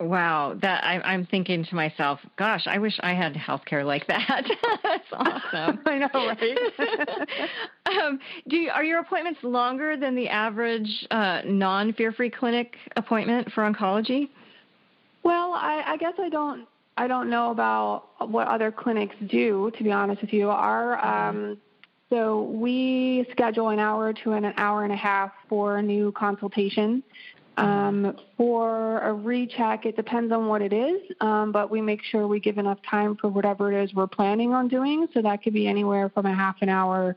Wow, 0.00 0.56
that 0.60 0.82
I, 0.82 1.00
I'm 1.00 1.24
thinking 1.24 1.64
to 1.64 1.74
myself, 1.74 2.18
gosh, 2.36 2.66
I 2.66 2.78
wish 2.78 2.98
I 3.00 3.14
had 3.14 3.34
healthcare 3.34 3.84
like 3.84 4.06
that. 4.08 4.44
That's 4.82 5.04
awesome. 5.12 5.80
I 5.86 5.98
know, 5.98 6.08
right? 6.12 6.58
um, 8.02 8.18
do 8.48 8.56
you, 8.56 8.70
are 8.70 8.82
your 8.82 8.98
appointments 8.98 9.38
longer 9.44 9.96
than 9.96 10.16
the 10.16 10.28
average 10.28 11.06
uh, 11.12 11.42
non-fear 11.44 12.10
free 12.10 12.28
clinic 12.28 12.76
appointment 12.96 13.52
for 13.52 13.70
oncology? 13.70 14.30
Well, 15.24 15.52
I, 15.54 15.82
I 15.86 15.96
guess 15.96 16.14
I 16.18 16.28
don't 16.28 16.68
I 16.96 17.08
don't 17.08 17.28
know 17.28 17.50
about 17.50 18.30
what 18.30 18.46
other 18.46 18.70
clinics 18.70 19.16
do. 19.26 19.72
To 19.76 19.84
be 19.84 19.90
honest 19.90 20.20
with 20.20 20.32
you, 20.32 20.50
our 20.50 21.04
um, 21.04 21.58
so 22.10 22.42
we 22.42 23.26
schedule 23.32 23.70
an 23.70 23.78
hour 23.78 24.12
to 24.12 24.32
an 24.32 24.52
hour 24.56 24.84
and 24.84 24.92
a 24.92 24.96
half 24.96 25.32
for 25.48 25.78
a 25.78 25.82
new 25.82 26.12
consultation. 26.12 27.02
Um, 27.56 28.16
for 28.36 28.98
a 28.98 29.12
recheck, 29.12 29.86
it 29.86 29.94
depends 29.94 30.32
on 30.32 30.48
what 30.48 30.60
it 30.60 30.72
is, 30.72 31.00
um, 31.20 31.52
but 31.52 31.70
we 31.70 31.80
make 31.80 32.02
sure 32.02 32.26
we 32.26 32.40
give 32.40 32.58
enough 32.58 32.78
time 32.88 33.16
for 33.16 33.28
whatever 33.28 33.72
it 33.72 33.80
is 33.84 33.94
we're 33.94 34.08
planning 34.08 34.52
on 34.52 34.66
doing. 34.66 35.06
So 35.14 35.22
that 35.22 35.42
could 35.42 35.54
be 35.54 35.68
anywhere 35.68 36.08
from 36.08 36.26
a 36.26 36.34
half 36.34 36.56
an 36.62 36.68
hour 36.68 37.16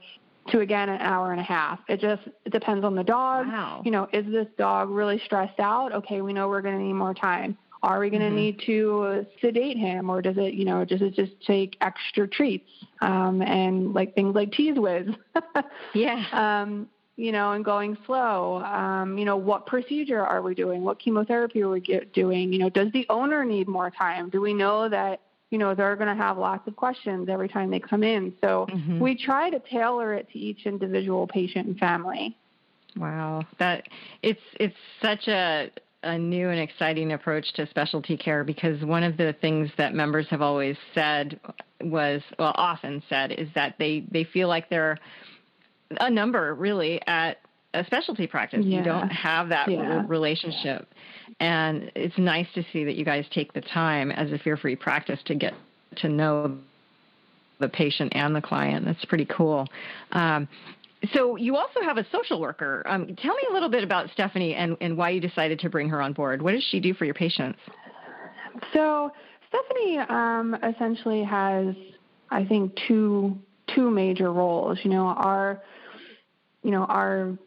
to 0.49 0.59
again 0.59 0.89
an 0.89 1.01
hour 1.01 1.31
and 1.31 1.39
a 1.39 1.43
half. 1.43 1.79
It 1.89 1.99
just 1.99 2.21
it 2.45 2.51
depends 2.51 2.85
on 2.85 2.95
the 2.95 3.03
dog. 3.03 3.47
Wow. 3.47 3.81
You 3.83 3.91
know, 3.91 4.07
is 4.13 4.25
this 4.31 4.47
dog 4.57 4.89
really 4.89 5.19
stressed 5.25 5.59
out? 5.59 5.91
Okay, 5.93 6.21
we 6.21 6.33
know 6.33 6.47
we're 6.47 6.61
going 6.61 6.77
to 6.77 6.83
need 6.83 6.93
more 6.93 7.15
time. 7.15 7.57
Are 7.83 7.99
we 7.99 8.09
going 8.09 8.21
to 8.21 8.29
Mhm. 8.29 8.35
need 8.35 8.59
to 8.65 9.25
sedate 9.41 9.77
him, 9.77 10.09
or 10.09 10.21
does 10.21 10.37
it, 10.37 10.53
you 10.53 10.65
know, 10.65 10.83
does 10.83 11.01
it 11.01 11.13
just 11.13 11.39
take 11.45 11.77
extra 11.81 12.27
treats 12.27 12.69
um, 13.01 13.41
and 13.41 13.93
like 13.93 14.15
things 14.15 14.35
like 14.35 14.49
Cheez 14.51 14.77
Whiz? 14.77 15.15
Yeah. 15.93 16.23
um, 16.33 16.87
you 17.15 17.31
know, 17.31 17.51
and 17.53 17.65
going 17.65 17.97
slow. 18.05 18.61
Um, 18.63 19.17
you 19.17 19.25
know, 19.25 19.37
what 19.37 19.65
procedure 19.65 20.23
are 20.23 20.41
we 20.41 20.53
doing? 20.53 20.83
What 20.83 20.99
chemotherapy 20.99 21.61
are 21.63 21.69
we 21.69 21.79
get, 21.79 22.13
doing? 22.13 22.53
You 22.53 22.59
know, 22.59 22.69
does 22.69 22.91
the 22.93 23.05
owner 23.09 23.43
need 23.43 23.67
more 23.67 23.89
time? 23.89 24.29
Do 24.29 24.39
we 24.39 24.53
know 24.53 24.87
that 24.89 25.21
you 25.49 25.57
know 25.57 25.73
they're 25.73 25.95
going 25.95 26.09
to 26.15 26.21
have 26.23 26.37
lots 26.37 26.67
of 26.67 26.75
questions 26.75 27.27
every 27.29 27.47
time 27.49 27.71
they 27.71 27.79
come 27.79 28.03
in? 28.03 28.33
So 28.41 28.67
Mhm. 28.69 28.99
we 28.99 29.15
try 29.15 29.49
to 29.49 29.59
tailor 29.59 30.13
it 30.13 30.29
to 30.31 30.37
each 30.39 30.65
individual 30.67 31.25
patient 31.25 31.67
and 31.67 31.79
family. 31.79 32.37
Wow, 32.97 33.45
that 33.59 33.87
it's 34.21 34.41
it's 34.59 34.75
such 35.01 35.27
a 35.27 35.69
a 36.03 36.17
new 36.17 36.49
and 36.49 36.59
exciting 36.59 37.11
approach 37.13 37.51
to 37.53 37.67
specialty 37.67 38.15
care 38.17 38.43
because 38.43 38.83
one 38.83 39.03
of 39.03 39.17
the 39.17 39.33
things 39.41 39.69
that 39.77 39.93
members 39.93 40.27
have 40.29 40.41
always 40.41 40.77
said 40.93 41.39
was 41.81 42.21
well 42.37 42.53
often 42.55 43.01
said 43.09 43.31
is 43.31 43.47
that 43.55 43.75
they 43.79 44.05
they 44.11 44.23
feel 44.23 44.47
like 44.47 44.69
they're 44.69 44.97
a 45.99 46.09
number 46.09 46.53
really 46.55 47.01
at 47.07 47.37
a 47.73 47.83
specialty 47.85 48.27
practice. 48.27 48.65
You 48.65 48.83
don't 48.83 49.09
have 49.09 49.49
that 49.49 49.69
Yeah. 49.69 50.01
re- 50.01 50.05
relationship. 50.07 50.87
And 51.39 51.91
it's 51.95 52.17
nice 52.17 52.47
to 52.53 52.63
see 52.71 52.83
that 52.85 52.95
you 52.95 53.05
guys 53.05 53.25
take 53.29 53.53
the 53.53 53.61
time 53.61 54.11
as 54.11 54.31
a 54.31 54.39
fear-free 54.39 54.77
practice 54.77 55.19
to 55.25 55.35
get 55.35 55.53
to 55.97 56.09
know 56.09 56.57
the 57.59 57.69
patient 57.69 58.13
and 58.15 58.35
the 58.35 58.41
client. 58.41 58.85
That's 58.85 59.03
pretty 59.05 59.25
cool. 59.25 59.67
Um, 60.11 60.47
so 61.13 61.35
you 61.35 61.55
also 61.55 61.81
have 61.81 61.97
a 61.97 62.05
social 62.11 62.39
worker. 62.39 62.83
Um, 62.85 63.15
tell 63.15 63.35
me 63.35 63.43
a 63.49 63.53
little 63.53 63.69
bit 63.69 63.83
about 63.83 64.09
Stephanie 64.11 64.55
and, 64.55 64.77
and 64.81 64.97
why 64.97 65.11
you 65.11 65.21
decided 65.21 65.59
to 65.59 65.69
bring 65.69 65.89
her 65.89 66.01
on 66.01 66.13
board. 66.13 66.41
What 66.41 66.53
does 66.53 66.63
she 66.63 66.79
do 66.79 66.93
for 66.93 67.05
your 67.05 67.13
patients? 67.13 67.59
So 68.73 69.11
Stephanie 69.49 69.99
um, 70.09 70.55
essentially 70.63 71.23
has, 71.23 71.75
I 72.29 72.43
think, 72.45 72.77
two 72.87 73.37
two 73.75 73.89
major 73.89 74.31
roles. 74.31 74.79
You 74.83 74.91
know, 74.91 75.07
our 75.07 75.61
you 76.63 76.71
know 76.71 76.85
our 76.85 77.37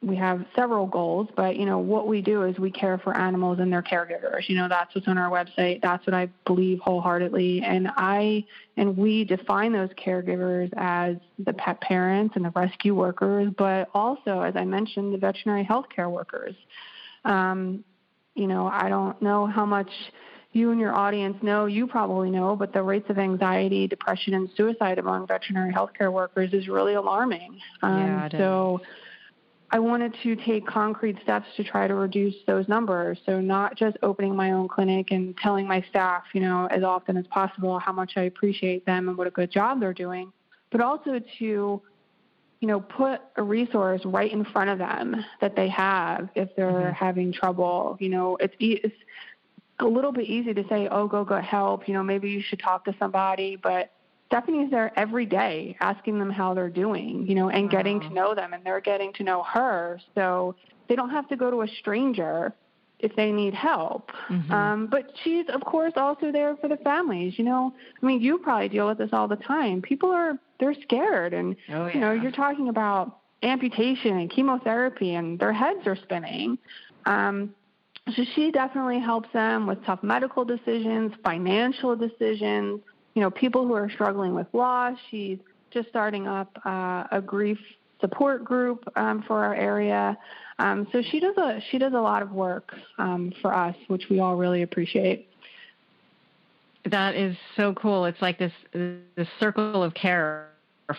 we 0.00 0.14
have 0.16 0.46
several 0.54 0.86
goals, 0.86 1.28
but 1.34 1.56
you 1.56 1.66
know 1.66 1.78
what 1.78 2.06
we 2.06 2.22
do 2.22 2.44
is 2.44 2.56
we 2.58 2.70
care 2.70 2.98
for 2.98 3.16
animals 3.16 3.58
and 3.58 3.72
their 3.72 3.82
caregivers. 3.82 4.48
You 4.48 4.56
know 4.56 4.68
that's 4.68 4.94
what's 4.94 5.08
on 5.08 5.18
our 5.18 5.30
website. 5.30 5.82
That's 5.82 6.06
what 6.06 6.14
I 6.14 6.28
believe 6.46 6.78
wholeheartedly, 6.80 7.62
and 7.62 7.88
I 7.96 8.44
and 8.76 8.96
we 8.96 9.24
define 9.24 9.72
those 9.72 9.90
caregivers 9.90 10.72
as 10.76 11.16
the 11.44 11.52
pet 11.52 11.80
parents 11.80 12.36
and 12.36 12.44
the 12.44 12.50
rescue 12.50 12.94
workers, 12.94 13.52
but 13.58 13.88
also, 13.92 14.40
as 14.42 14.54
I 14.54 14.64
mentioned, 14.64 15.12
the 15.12 15.18
veterinary 15.18 15.64
healthcare 15.64 16.10
workers. 16.10 16.54
Um, 17.24 17.84
you 18.36 18.46
know, 18.46 18.68
I 18.68 18.88
don't 18.88 19.20
know 19.20 19.46
how 19.46 19.66
much 19.66 19.90
you 20.52 20.70
and 20.70 20.80
your 20.80 20.94
audience 20.94 21.36
know, 21.42 21.66
you 21.66 21.86
probably 21.86 22.30
know, 22.30 22.56
but 22.56 22.72
the 22.72 22.82
rates 22.82 23.10
of 23.10 23.18
anxiety, 23.18 23.86
depression, 23.86 24.34
and 24.34 24.48
suicide 24.56 24.98
among 24.98 25.26
veterinary 25.26 25.72
healthcare 25.72 26.12
workers 26.12 26.52
is 26.52 26.68
really 26.68 26.94
alarming. 26.94 27.58
Um, 27.82 27.98
Yeah, 27.98 28.26
it 28.26 28.34
is. 28.34 28.38
I 29.70 29.78
wanted 29.78 30.14
to 30.22 30.34
take 30.36 30.66
concrete 30.66 31.18
steps 31.22 31.46
to 31.56 31.64
try 31.64 31.86
to 31.86 31.94
reduce 31.94 32.34
those 32.46 32.68
numbers. 32.68 33.18
So 33.26 33.40
not 33.40 33.76
just 33.76 33.98
opening 34.02 34.34
my 34.34 34.52
own 34.52 34.66
clinic 34.66 35.10
and 35.10 35.36
telling 35.36 35.66
my 35.66 35.84
staff, 35.90 36.24
you 36.32 36.40
know, 36.40 36.66
as 36.70 36.82
often 36.82 37.16
as 37.18 37.26
possible 37.26 37.78
how 37.78 37.92
much 37.92 38.12
I 38.16 38.22
appreciate 38.22 38.86
them 38.86 39.08
and 39.08 39.18
what 39.18 39.26
a 39.26 39.30
good 39.30 39.50
job 39.50 39.80
they're 39.80 39.92
doing, 39.92 40.32
but 40.70 40.80
also 40.80 41.20
to 41.38 41.82
you 42.60 42.66
know, 42.66 42.80
put 42.80 43.20
a 43.36 43.42
resource 43.42 44.00
right 44.04 44.32
in 44.32 44.44
front 44.44 44.68
of 44.68 44.78
them 44.78 45.24
that 45.40 45.54
they 45.54 45.68
have 45.68 46.28
if 46.34 46.48
they're 46.56 46.90
Mhm. 46.90 46.94
having 46.94 47.32
trouble. 47.32 47.96
You 48.00 48.08
know, 48.08 48.36
it's 48.40 48.54
e- 48.58 48.80
it's 48.82 48.96
a 49.78 49.86
little 49.86 50.10
bit 50.10 50.26
easy 50.26 50.52
to 50.54 50.66
say, 50.66 50.88
"Oh, 50.88 51.06
go 51.06 51.24
get 51.24 51.44
help." 51.44 51.86
You 51.86 51.94
know, 51.94 52.02
maybe 52.02 52.30
you 52.30 52.40
should 52.40 52.58
talk 52.58 52.84
to 52.86 52.94
somebody, 52.98 53.54
but 53.54 53.92
Stephanie's 54.28 54.70
there 54.70 54.92
every 54.94 55.24
day 55.24 55.76
asking 55.80 56.18
them 56.18 56.30
how 56.30 56.52
they're 56.54 56.68
doing, 56.68 57.26
you 57.26 57.34
know, 57.34 57.48
and 57.48 57.70
getting 57.70 57.98
to 58.00 58.10
know 58.10 58.34
them 58.34 58.52
and 58.52 58.62
they're 58.64 58.80
getting 58.80 59.12
to 59.14 59.24
know 59.24 59.42
her. 59.42 59.98
So 60.14 60.54
they 60.88 60.96
don't 60.96 61.10
have 61.10 61.26
to 61.28 61.36
go 61.36 61.50
to 61.50 61.62
a 61.62 61.68
stranger 61.80 62.54
if 63.00 63.14
they 63.16 63.32
need 63.32 63.54
help. 63.54 64.10
Mhm. 64.28 64.50
Um, 64.50 64.86
but 64.86 65.12
she's, 65.22 65.46
of 65.48 65.64
course, 65.64 65.94
also 65.96 66.30
there 66.30 66.56
for 66.56 66.68
the 66.68 66.76
families. 66.78 67.38
You 67.38 67.44
know, 67.46 67.72
I 68.02 68.06
mean, 68.06 68.20
you 68.20 68.38
probably 68.38 68.68
deal 68.68 68.86
with 68.86 68.98
this 68.98 69.10
all 69.12 69.28
the 69.28 69.36
time. 69.36 69.80
People 69.80 70.10
are, 70.10 70.38
they're 70.60 70.74
scared. 70.74 71.32
And, 71.32 71.56
Oh, 71.72 71.86
you 71.86 72.00
know, 72.00 72.12
you're 72.12 72.32
talking 72.32 72.68
about 72.68 73.20
amputation 73.42 74.18
and 74.18 74.28
chemotherapy, 74.28 75.14
and 75.14 75.38
their 75.38 75.52
heads 75.52 75.86
are 75.86 75.96
spinning. 75.96 76.58
Um, 77.06 77.54
so 78.14 78.24
she 78.34 78.50
definitely 78.50 78.98
helps 78.98 79.30
them 79.32 79.66
with 79.66 79.84
tough 79.84 80.02
medical 80.02 80.44
decisions, 80.44 81.12
financial 81.22 81.94
decisions, 81.94 82.80
you 83.14 83.22
know, 83.22 83.30
people 83.30 83.66
who 83.66 83.74
are 83.74 83.90
struggling 83.90 84.34
with 84.34 84.46
loss. 84.52 84.96
She's 85.10 85.38
just 85.70 85.88
starting 85.88 86.26
up 86.26 86.50
uh, 86.64 87.04
a 87.10 87.20
grief 87.24 87.58
support 88.00 88.44
group 88.44 88.84
um, 88.96 89.22
for 89.26 89.44
our 89.44 89.54
area. 89.54 90.16
Um, 90.58 90.88
so 90.92 91.02
she 91.02 91.20
does 91.20 91.36
a 91.36 91.60
she 91.70 91.78
does 91.78 91.92
a 91.92 92.00
lot 92.00 92.22
of 92.22 92.32
work 92.32 92.74
um, 92.98 93.32
for 93.40 93.54
us, 93.54 93.76
which 93.88 94.04
we 94.10 94.20
all 94.20 94.36
really 94.36 94.62
appreciate. 94.62 95.28
That 96.84 97.14
is 97.14 97.36
so 97.56 97.74
cool. 97.74 98.04
It's 98.06 98.20
like 98.22 98.38
this 98.38 98.52
this 98.72 99.28
circle 99.38 99.82
of 99.82 99.94
care 99.94 100.48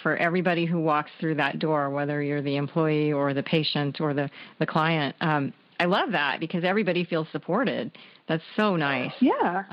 for 0.03 0.15
everybody 0.17 0.65
who 0.65 0.79
walks 0.79 1.09
through 1.19 1.35
that 1.35 1.59
door, 1.59 1.89
whether 1.89 2.21
you're 2.21 2.41
the 2.41 2.57
employee 2.57 3.11
or 3.11 3.33
the 3.33 3.43
patient 3.43 3.99
or 3.99 4.13
the 4.13 4.29
the 4.59 4.65
client. 4.65 5.15
Um, 5.19 5.53
I 5.79 5.85
love 5.85 6.11
that 6.11 6.39
because 6.39 6.63
everybody 6.63 7.05
feels 7.05 7.27
supported. 7.31 7.91
That's 8.27 8.43
so 8.55 8.75
nice. 8.75 9.13
Yeah. 9.19 9.63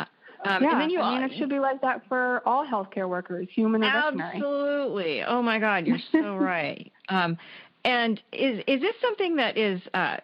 Um, 0.45 0.63
yeah, 0.63 0.73
and 0.73 0.81
then 0.81 0.91
you 0.91 1.01
I 1.01 1.19
mean, 1.19 1.31
it 1.31 1.37
should 1.39 1.49
be 1.49 1.59
like 1.59 1.81
that 1.83 2.03
for 2.09 2.43
all 2.47 2.67
healthcare 2.67 3.09
workers, 3.09 3.49
human 3.55 3.83
or. 3.83 3.87
Absolutely. 3.87 5.23
Oh 5.23 5.43
my 5.43 5.59
God, 5.59 5.87
you're 5.87 5.99
so 6.13 6.37
right. 6.37 6.93
Um, 7.09 7.39
and 7.85 8.21
is 8.33 8.63
is 8.67 8.81
this 8.81 8.95
something 9.01 9.37
that 9.37 9.57
is? 9.57 9.81
Uh, 9.95 10.17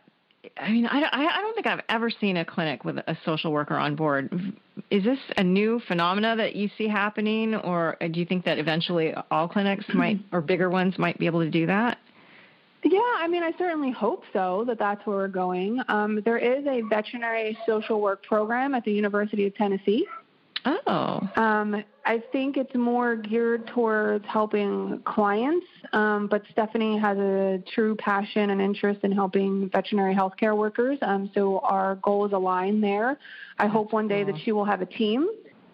I 0.57 0.71
mean, 0.71 0.87
I, 0.87 1.03
I 1.03 1.39
I 1.39 1.41
don't 1.41 1.55
think 1.55 1.67
I've 1.67 1.85
ever 1.89 2.11
seen 2.11 2.37
a 2.37 2.45
clinic 2.45 2.85
with 2.85 2.99
a 2.99 3.17
social 3.25 3.53
worker 3.53 3.77
on 3.77 3.95
board. 3.95 4.31
Is 4.91 5.05
this 5.05 5.19
a 5.37 5.45
new 5.45 5.81
phenomena 5.87 6.35
that 6.37 6.57
you 6.57 6.69
see 6.77 6.89
happening, 6.89 7.55
or 7.55 7.97
do 8.01 8.19
you 8.19 8.27
think 8.27 8.45
that 8.45 8.59
eventually 8.59 9.15
all 9.31 9.49
clinics 9.49 9.85
might, 9.95 10.19
or 10.33 10.41
bigger 10.41 10.69
ones, 10.69 10.99
might 10.99 11.19
be 11.19 11.27
able 11.27 11.41
to 11.41 11.51
do 11.51 11.67
that? 11.67 11.99
Yeah, 12.85 13.01
I 13.01 13.29
mean, 13.29 13.43
I 13.43 13.53
certainly 13.59 13.93
hope 13.93 14.25
so 14.33 14.65
that 14.67 14.79
that's 14.79 15.07
where 15.07 15.17
we're 15.19 15.29
going. 15.29 15.81
Um, 15.89 16.21
there 16.25 16.39
is 16.39 16.67
a 16.67 16.83
veterinary 16.83 17.57
social 17.67 18.01
work 18.01 18.25
program 18.25 18.75
at 18.75 18.85
the 18.85 18.93
University 18.93 19.47
of 19.47 19.55
Tennessee. 19.55 20.07
Oh, 20.65 20.81
Um, 21.37 21.83
I 22.05 22.23
think 22.33 22.57
it's 22.57 22.75
more 22.75 23.17
geared 23.17 23.67
towards 23.69 24.25
helping 24.27 25.01
clients, 25.05 25.67
um, 25.93 26.29
but 26.29 26.43
Stephanie 26.51 26.99
has 26.99 27.19
a 27.19 27.63
true 27.75 27.97
passion 27.97 28.51
and 28.51 28.61
interest 28.61 29.01
in 29.03 29.13
helping 29.13 29.69
veterinary 29.71 30.15
healthcare 30.15 30.57
workers. 30.57 30.99
Um, 31.03 31.31
so 31.35 31.61
our 31.61 31.97
goals 31.97 32.33
align 32.33 32.81
there. 32.81 33.19
I 33.59 33.67
hope 33.67 33.93
one 33.93 34.09
day 34.09 34.25
cool. 34.25 34.33
that 34.33 34.43
she 34.43 34.53
will 34.53 34.65
have 34.65 34.83
a 34.83 34.87
team, 34.87 35.29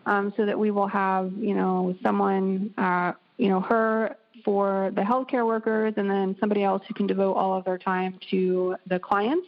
um, 0.07 0.33
so 0.37 0.47
that 0.47 0.59
we 0.59 0.71
will 0.71 0.89
have, 0.89 1.33
you 1.39 1.55
know, 1.55 1.95
someone, 2.03 2.73
uh, 2.79 3.13
you 3.37 3.49
know, 3.49 3.61
her 3.61 4.17
for 4.45 4.91
the 4.95 5.03
healthcare 5.03 5.47
workers 5.47 5.95
and 5.97 6.11
then 6.11 6.37
somebody 6.41 6.63
else 6.63 6.83
who 6.87 6.95
can 6.95 7.07
devote 7.07 7.35
all 7.35 7.57
of 7.57 7.65
their 7.65 7.79
time 7.79 8.19
to 8.31 8.77
the 8.87 8.99
clients. 8.99 9.47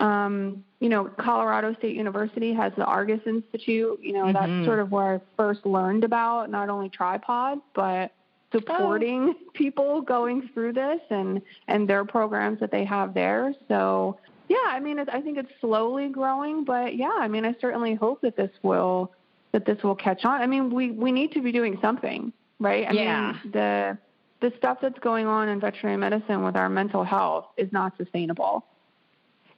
Um, 0.00 0.64
you 0.80 0.88
know, 0.88 1.04
Colorado 1.04 1.74
State 1.74 1.94
University 1.96 2.52
has 2.52 2.72
the 2.76 2.84
Argus 2.84 3.20
Institute. 3.26 3.98
You 4.02 4.12
know, 4.12 4.24
Mhm. 4.26 4.32
that's 4.32 4.64
sort 4.64 4.80
of 4.80 4.90
where 4.90 5.14
I 5.14 5.20
first 5.36 5.64
learned 5.64 6.04
about 6.04 6.50
not 6.50 6.68
only 6.68 6.88
tripod, 6.88 7.60
but 7.74 8.12
supporting 8.52 9.34
people 9.54 10.00
going 10.00 10.48
through 10.52 10.72
this 10.72 11.00
and 11.10 11.40
and 11.68 11.88
their 11.88 12.04
programs 12.04 12.60
that 12.60 12.70
they 12.70 12.84
have 12.84 13.14
there. 13.14 13.54
So 13.68 14.18
yeah, 14.48 14.56
I 14.68 14.78
mean, 14.80 14.98
I 14.98 15.20
think 15.20 15.38
it's 15.38 15.50
slowly 15.60 16.08
growing, 16.08 16.64
but 16.64 16.96
yeah, 16.96 17.14
I 17.18 17.28
mean, 17.28 17.44
I 17.44 17.54
certainly 17.60 17.94
hope 17.94 18.20
that 18.22 18.36
this 18.36 18.50
will 18.62 19.12
that 19.52 19.64
this 19.64 19.82
will 19.82 19.94
catch 19.94 20.24
on. 20.24 20.40
I 20.42 20.46
mean, 20.46 20.70
we 20.70 20.90
we 20.90 21.12
need 21.12 21.32
to 21.32 21.40
be 21.40 21.52
doing 21.52 21.78
something, 21.80 22.32
right? 22.58 22.86
I 22.88 22.92
Yeah. 22.92 23.32
mean, 23.42 23.52
the 23.52 23.98
the 24.44 24.52
stuff 24.58 24.76
that's 24.82 24.98
going 24.98 25.26
on 25.26 25.48
in 25.48 25.58
veterinary 25.58 25.96
medicine 25.96 26.44
with 26.44 26.54
our 26.54 26.68
mental 26.68 27.02
health 27.02 27.46
is 27.56 27.72
not 27.72 27.96
sustainable. 27.96 28.62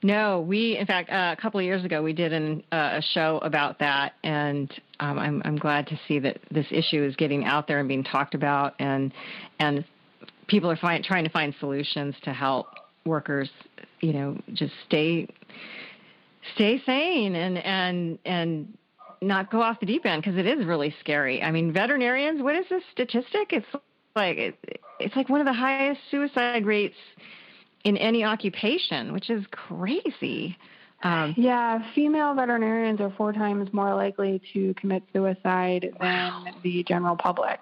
No, 0.01 0.39
we 0.39 0.77
in 0.77 0.85
fact 0.85 1.09
uh, 1.09 1.35
a 1.37 1.41
couple 1.41 1.59
of 1.59 1.65
years 1.65 1.83
ago 1.83 2.01
we 2.01 2.13
did 2.13 2.31
an, 2.31 2.63
uh, 2.71 2.99
a 2.99 3.01
show 3.13 3.39
about 3.43 3.79
that, 3.79 4.13
and 4.23 4.71
um, 5.01 5.19
I'm 5.19 5.41
I'm 5.43 5.57
glad 5.57 5.87
to 5.87 5.99
see 6.07 6.19
that 6.19 6.37
this 6.51 6.67
issue 6.71 7.03
is 7.03 7.15
getting 7.17 7.43
out 7.43 7.67
there 7.67 7.79
and 7.79 7.87
being 7.87 8.03
talked 8.03 8.33
about, 8.33 8.75
and 8.79 9.11
and 9.59 9.83
people 10.47 10.71
are 10.71 10.77
find, 10.77 11.03
trying 11.03 11.25
to 11.25 11.31
find 11.31 11.53
solutions 11.59 12.15
to 12.23 12.31
help 12.31 12.67
workers, 13.05 13.49
you 13.99 14.13
know, 14.13 14.39
just 14.53 14.73
stay 14.85 15.27
stay 16.53 16.81
sane 16.85 17.35
and 17.35 17.57
and 17.57 18.19
and 18.23 18.77
not 19.21 19.51
go 19.51 19.61
off 19.61 19.79
the 19.81 19.85
deep 19.85 20.05
end 20.05 20.21
because 20.21 20.37
it 20.37 20.45
is 20.45 20.65
really 20.65 20.95
scary. 21.01 21.41
I 21.41 21.51
mean, 21.51 21.73
veterinarians, 21.73 22.41
what 22.41 22.55
is 22.55 22.65
this 22.69 22.83
statistic? 22.93 23.51
It's 23.51 23.65
like 24.17 24.37
it, 24.37 24.81
it's 24.99 25.15
like 25.15 25.29
one 25.29 25.39
of 25.39 25.45
the 25.47 25.53
highest 25.53 26.01
suicide 26.11 26.65
rates 26.65 26.95
in 27.85 27.95
any 27.97 28.23
occupation, 28.25 29.13
which 29.13 29.29
is 29.29 29.45
crazy. 29.51 30.57
Um, 31.03 31.35
Yeah, 31.37 31.79
female 31.93 32.33
veterinarians 32.33 32.99
are 32.99 33.13
four 33.15 33.31
times 33.31 33.71
more 33.71 33.93
likely 33.95 34.41
to 34.53 34.73
commit 34.73 35.03
suicide 35.13 35.91
Wow. 36.01 36.43
than 36.43 36.55
the 36.63 36.83
general 36.83 37.15
public. 37.15 37.59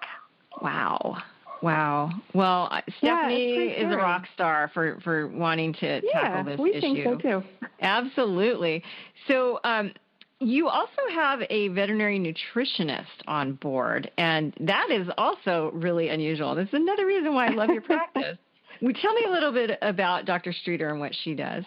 wow. 0.60 1.18
Wow. 1.62 2.10
Well, 2.34 2.68
uh, 2.70 2.80
Yeah, 3.02 3.24
Stephanie 3.26 3.54
is 3.68 3.92
a 3.92 3.96
rock 3.96 4.24
star 4.34 4.70
for, 4.74 4.98
for 5.02 5.26
wanting 5.28 5.72
to 5.74 6.00
Yeah, 6.04 6.12
tackle 6.12 6.44
this 6.44 6.60
we 6.60 6.70
issue. 6.72 6.80
think 6.80 7.04
so 7.04 7.16
too. 7.16 7.42
Absolutely. 7.80 8.82
So, 9.26 9.60
um, 9.64 9.92
you 10.40 10.68
also 10.68 10.90
have 11.12 11.40
a 11.48 11.68
veterinary 11.68 12.18
nutritionist 12.20 13.04
on 13.26 13.54
board, 13.54 14.10
and 14.18 14.54
that 14.60 14.90
is 14.90 15.08
also 15.16 15.70
really 15.72 16.08
unusual. 16.08 16.54
That's 16.54 16.72
another 16.72 17.06
reason 17.06 17.34
why 17.34 17.46
I 17.46 17.50
love 17.50 17.70
your 17.70 17.80
practice. 17.82 18.36
Well, 18.82 18.92
tell 19.00 19.14
me 19.14 19.24
a 19.26 19.30
little 19.30 19.52
bit 19.52 19.78
about 19.80 20.26
Dr. 20.26 20.52
Streeter 20.52 20.90
and 20.90 21.00
what 21.00 21.14
she 21.24 21.34
does. 21.34 21.64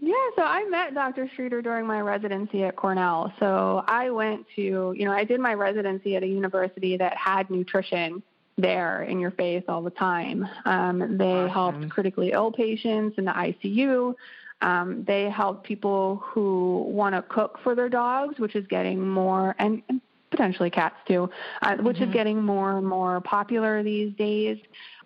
Yeah, 0.00 0.14
so 0.36 0.42
I 0.42 0.64
met 0.68 0.94
Dr. 0.94 1.28
Streeter 1.32 1.62
during 1.62 1.86
my 1.86 2.00
residency 2.00 2.64
at 2.64 2.76
Cornell. 2.76 3.32
So 3.38 3.84
I 3.86 4.10
went 4.10 4.46
to, 4.56 4.94
you 4.96 5.04
know, 5.04 5.12
I 5.12 5.24
did 5.24 5.40
my 5.40 5.54
residency 5.54 6.16
at 6.16 6.22
a 6.22 6.26
university 6.26 6.96
that 6.96 7.16
had 7.16 7.48
nutrition 7.50 8.22
there 8.56 9.02
in 9.02 9.18
your 9.18 9.30
face 9.32 9.62
all 9.68 9.82
the 9.82 9.90
time. 9.90 10.46
Um, 10.64 11.16
they 11.18 11.24
Awesome. 11.24 11.48
helped 11.50 11.88
critically 11.90 12.32
ill 12.32 12.52
patients 12.52 13.16
in 13.18 13.24
the 13.24 13.32
ICU. 13.32 14.14
Um, 14.62 15.04
they 15.06 15.28
help 15.28 15.64
people 15.64 16.22
who 16.24 16.86
want 16.88 17.14
to 17.14 17.22
cook 17.22 17.58
for 17.62 17.74
their 17.74 17.88
dogs, 17.88 18.38
which 18.38 18.56
is 18.56 18.66
getting 18.66 19.06
more, 19.08 19.54
and, 19.58 19.82
and 19.88 20.00
potentially 20.30 20.70
cats 20.70 20.96
too, 21.06 21.30
uh, 21.62 21.76
which 21.76 22.00
is 22.00 22.08
Mhm. 22.08 22.12
getting 22.12 22.42
more 22.42 22.76
and 22.78 22.86
more 22.86 23.20
popular 23.20 23.82
these 23.82 24.12
days. 24.14 24.58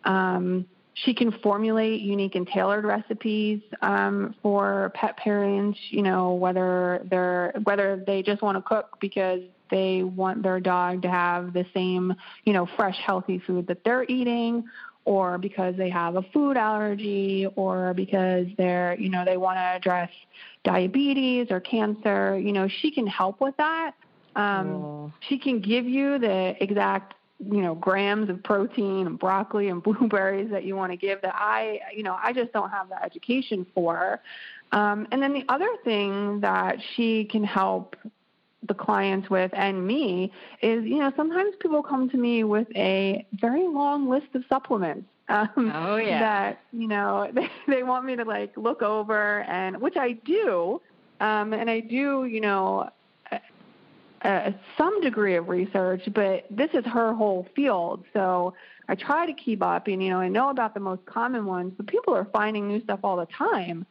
Um, 0.04 0.64
she 0.94 1.14
can 1.14 1.30
formulate 1.30 2.00
unique 2.00 2.34
and 2.34 2.46
tailored 2.46 2.84
recipes 2.84 3.60
um, 3.82 4.34
for 4.42 4.90
pet 4.94 5.16
parents. 5.16 5.78
You 5.90 6.02
know, 6.02 6.34
whether 6.34 7.02
they're 7.10 7.52
whether 7.64 8.02
they 8.06 8.22
just 8.22 8.42
want 8.42 8.56
to 8.56 8.62
cook 8.62 8.96
because 9.00 9.40
they 9.70 10.02
want 10.02 10.42
their 10.42 10.60
dog 10.60 11.02
to 11.02 11.10
have 11.10 11.52
the 11.52 11.66
same, 11.74 12.14
you 12.44 12.52
know, 12.52 12.66
fresh, 12.76 12.96
healthy 12.96 13.38
food 13.38 13.66
that 13.66 13.84
they're 13.84 14.04
eating, 14.04 14.64
or 15.08 15.38
because 15.38 15.74
they 15.76 15.88
have 15.88 16.16
a 16.16 16.22
food 16.34 16.58
allergy, 16.58 17.46
or 17.56 17.94
because 17.94 18.46
they're, 18.58 18.94
you 19.00 19.08
know, 19.08 19.24
they 19.24 19.38
want 19.38 19.56
to 19.56 19.62
address 19.62 20.10
diabetes 20.64 21.46
or 21.50 21.60
cancer. 21.60 22.38
You 22.38 22.52
know, 22.52 22.68
she 22.68 22.90
can 22.90 23.06
help 23.06 23.40
with 23.40 23.56
that. 23.56 23.92
Um, 24.36 24.66
Cool. 24.66 25.12
she 25.20 25.38
can 25.38 25.60
give 25.60 25.86
you 25.86 26.18
the 26.18 26.62
exact 26.62 27.14
you 27.40 27.62
know 27.62 27.74
grams 27.76 28.28
of 28.28 28.42
protein 28.42 29.06
and 29.06 29.18
broccoli 29.18 29.68
and 29.68 29.82
blueberries 29.88 30.50
that 30.50 30.64
you 30.64 30.74
want 30.74 30.90
to 30.90 30.96
give 30.96 31.22
that 31.22 31.36
i 31.36 31.78
you 31.94 32.02
know 32.02 32.16
i 32.20 32.32
just 32.32 32.52
don't 32.52 32.70
have 32.70 32.88
the 32.88 33.00
education 33.00 33.64
for 33.74 34.20
um, 34.72 35.06
and 35.12 35.22
then 35.22 35.32
the 35.32 35.44
other 35.48 35.70
thing 35.84 36.40
that 36.40 36.78
she 36.94 37.24
can 37.24 37.44
help 37.44 37.94
the 38.66 38.74
clients 38.74 39.30
with 39.30 39.50
and 39.54 39.86
me 39.86 40.32
is 40.62 40.84
you 40.84 40.98
know 40.98 41.12
sometimes 41.16 41.54
people 41.60 41.82
come 41.82 42.10
to 42.10 42.16
me 42.16 42.42
with 42.44 42.66
a 42.74 43.24
very 43.40 43.68
long 43.68 44.08
list 44.08 44.26
of 44.34 44.42
supplements 44.48 45.06
um, 45.28 45.72
Oh, 45.74 45.96
yeah. 45.96 46.18
that 46.18 46.62
you 46.72 46.88
know 46.88 47.30
they, 47.34 47.48
they 47.68 47.82
want 47.82 48.04
me 48.04 48.16
to 48.16 48.24
like 48.24 48.56
look 48.56 48.82
over 48.82 49.42
and 49.42 49.80
which 49.80 49.96
i 49.96 50.12
do 50.12 50.80
um, 51.20 51.52
and 51.52 51.70
i 51.70 51.80
do 51.80 52.24
you 52.24 52.40
know 52.40 52.90
uh, 54.22 54.50
some 54.76 55.00
degree 55.00 55.36
of 55.36 55.48
research, 55.48 56.02
but 56.14 56.46
this 56.50 56.70
is 56.74 56.84
her 56.86 57.14
whole 57.14 57.46
field. 57.54 58.04
So 58.12 58.54
I 58.88 58.94
try 58.94 59.26
to 59.26 59.32
keep 59.32 59.62
up, 59.62 59.86
and 59.86 60.02
you 60.02 60.10
know, 60.10 60.18
I 60.18 60.28
know 60.28 60.50
about 60.50 60.74
the 60.74 60.80
most 60.80 61.04
common 61.06 61.44
ones, 61.46 61.72
but 61.76 61.86
people 61.86 62.14
are 62.14 62.26
finding 62.32 62.66
new 62.66 62.82
stuff 62.82 63.00
all 63.04 63.16
the 63.16 63.26
time. 63.26 63.86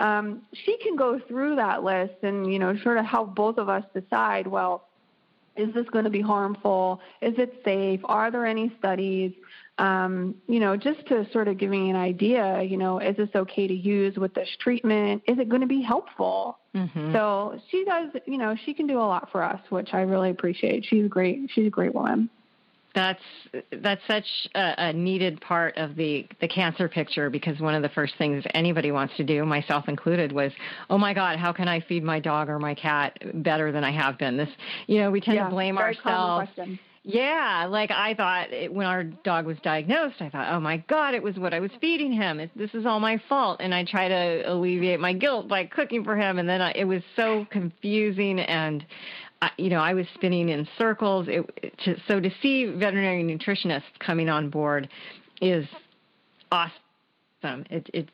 Um, 0.00 0.42
she 0.52 0.76
can 0.78 0.96
go 0.96 1.20
through 1.26 1.56
that 1.56 1.82
list 1.82 2.14
and 2.22 2.52
you 2.52 2.58
know, 2.58 2.76
sort 2.82 2.98
of 2.98 3.04
help 3.04 3.34
both 3.34 3.58
of 3.58 3.68
us 3.68 3.84
decide. 3.94 4.46
Well, 4.46 4.84
is 5.56 5.74
this 5.74 5.88
going 5.90 6.04
to 6.04 6.10
be 6.10 6.20
harmful? 6.20 7.00
Is 7.20 7.34
it 7.36 7.60
safe? 7.64 8.00
Are 8.04 8.30
there 8.30 8.46
any 8.46 8.72
studies? 8.78 9.32
Um, 9.78 10.36
you 10.48 10.60
know, 10.60 10.76
just 10.76 11.06
to 11.08 11.28
sort 11.32 11.48
of 11.48 11.58
give 11.58 11.70
me 11.70 11.90
an 11.90 11.96
idea, 11.96 12.62
you 12.62 12.76
know, 12.76 12.98
is 13.00 13.16
this 13.16 13.28
okay 13.34 13.66
to 13.66 13.74
use 13.74 14.16
with 14.16 14.34
this 14.34 14.48
treatment? 14.60 15.22
Is 15.26 15.38
it 15.38 15.48
going 15.48 15.60
to 15.62 15.68
be 15.68 15.82
helpful? 15.82 16.58
Mhm. 16.74 17.12
So 17.12 17.60
she 17.70 17.84
does, 17.84 18.10
you 18.26 18.38
know, 18.38 18.56
she 18.64 18.74
can 18.74 18.86
do 18.86 18.98
a 18.98 19.02
lot 19.06 19.30
for 19.30 19.42
us, 19.42 19.60
which 19.70 19.94
I 19.94 20.02
really 20.02 20.30
appreciate. 20.30 20.84
She's 20.84 21.08
great. 21.08 21.50
She's 21.50 21.66
a 21.66 21.70
great 21.70 21.94
woman. 21.94 22.30
That's 22.94 23.22
that's 23.82 24.00
such 24.08 24.26
a, 24.54 24.74
a 24.78 24.92
needed 24.92 25.40
part 25.40 25.76
of 25.76 25.94
the 25.94 26.26
the 26.40 26.48
cancer 26.48 26.88
picture 26.88 27.30
because 27.30 27.60
one 27.60 27.74
of 27.74 27.82
the 27.82 27.88
first 27.90 28.14
things 28.16 28.44
anybody 28.54 28.90
wants 28.92 29.16
to 29.18 29.24
do, 29.24 29.44
myself 29.44 29.88
included, 29.88 30.32
was, 30.32 30.52
oh 30.90 30.98
my 30.98 31.14
God, 31.14 31.38
how 31.38 31.52
can 31.52 31.68
I 31.68 31.80
feed 31.80 32.02
my 32.02 32.18
dog 32.18 32.48
or 32.48 32.58
my 32.58 32.74
cat 32.74 33.18
better 33.42 33.72
than 33.72 33.84
I 33.84 33.92
have 33.92 34.18
been? 34.18 34.36
This, 34.36 34.48
you 34.86 35.00
know, 35.00 35.10
we 35.10 35.20
tend 35.20 35.38
to 35.38 35.50
blame 35.50 35.78
ourselves. 35.78 36.50
Yeah, 37.04 37.66
like 37.70 37.90
I 37.90 38.12
thought 38.12 38.52
it, 38.52 38.70
when 38.70 38.86
our 38.86 39.04
dog 39.04 39.46
was 39.46 39.56
diagnosed, 39.62 40.16
I 40.20 40.28
thought, 40.28 40.52
oh 40.52 40.60
my 40.60 40.78
God, 40.88 41.14
it 41.14 41.22
was 41.22 41.36
what 41.36 41.54
I 41.54 41.60
was 41.60 41.70
feeding 41.80 42.12
him. 42.12 42.38
It, 42.38 42.50
this 42.54 42.74
is 42.74 42.84
all 42.84 43.00
my 43.00 43.16
fault. 43.30 43.60
And 43.60 43.74
I 43.74 43.84
try 43.84 44.08
to 44.08 44.42
alleviate 44.52 45.00
my 45.00 45.14
guilt 45.14 45.48
by 45.48 45.64
cooking 45.64 46.04
for 46.04 46.16
him. 46.16 46.38
And 46.38 46.46
then 46.46 46.60
I, 46.60 46.72
it 46.72 46.84
was 46.84 47.02
so 47.16 47.46
confusing. 47.50 48.40
And, 48.40 48.84
you 49.56 49.70
know, 49.70 49.80
I 49.80 49.94
was 49.94 50.06
spinning 50.14 50.48
in 50.48 50.66
circles. 50.76 51.26
It, 51.28 51.74
to, 51.84 51.96
so 52.08 52.20
to 52.20 52.30
see 52.42 52.66
veterinary 52.66 53.22
nutritionists 53.22 53.82
coming 54.00 54.28
on 54.28 54.50
board 54.50 54.88
is 55.40 55.66
awesome. 56.50 57.64
It, 57.70 57.88
it's 57.94 58.10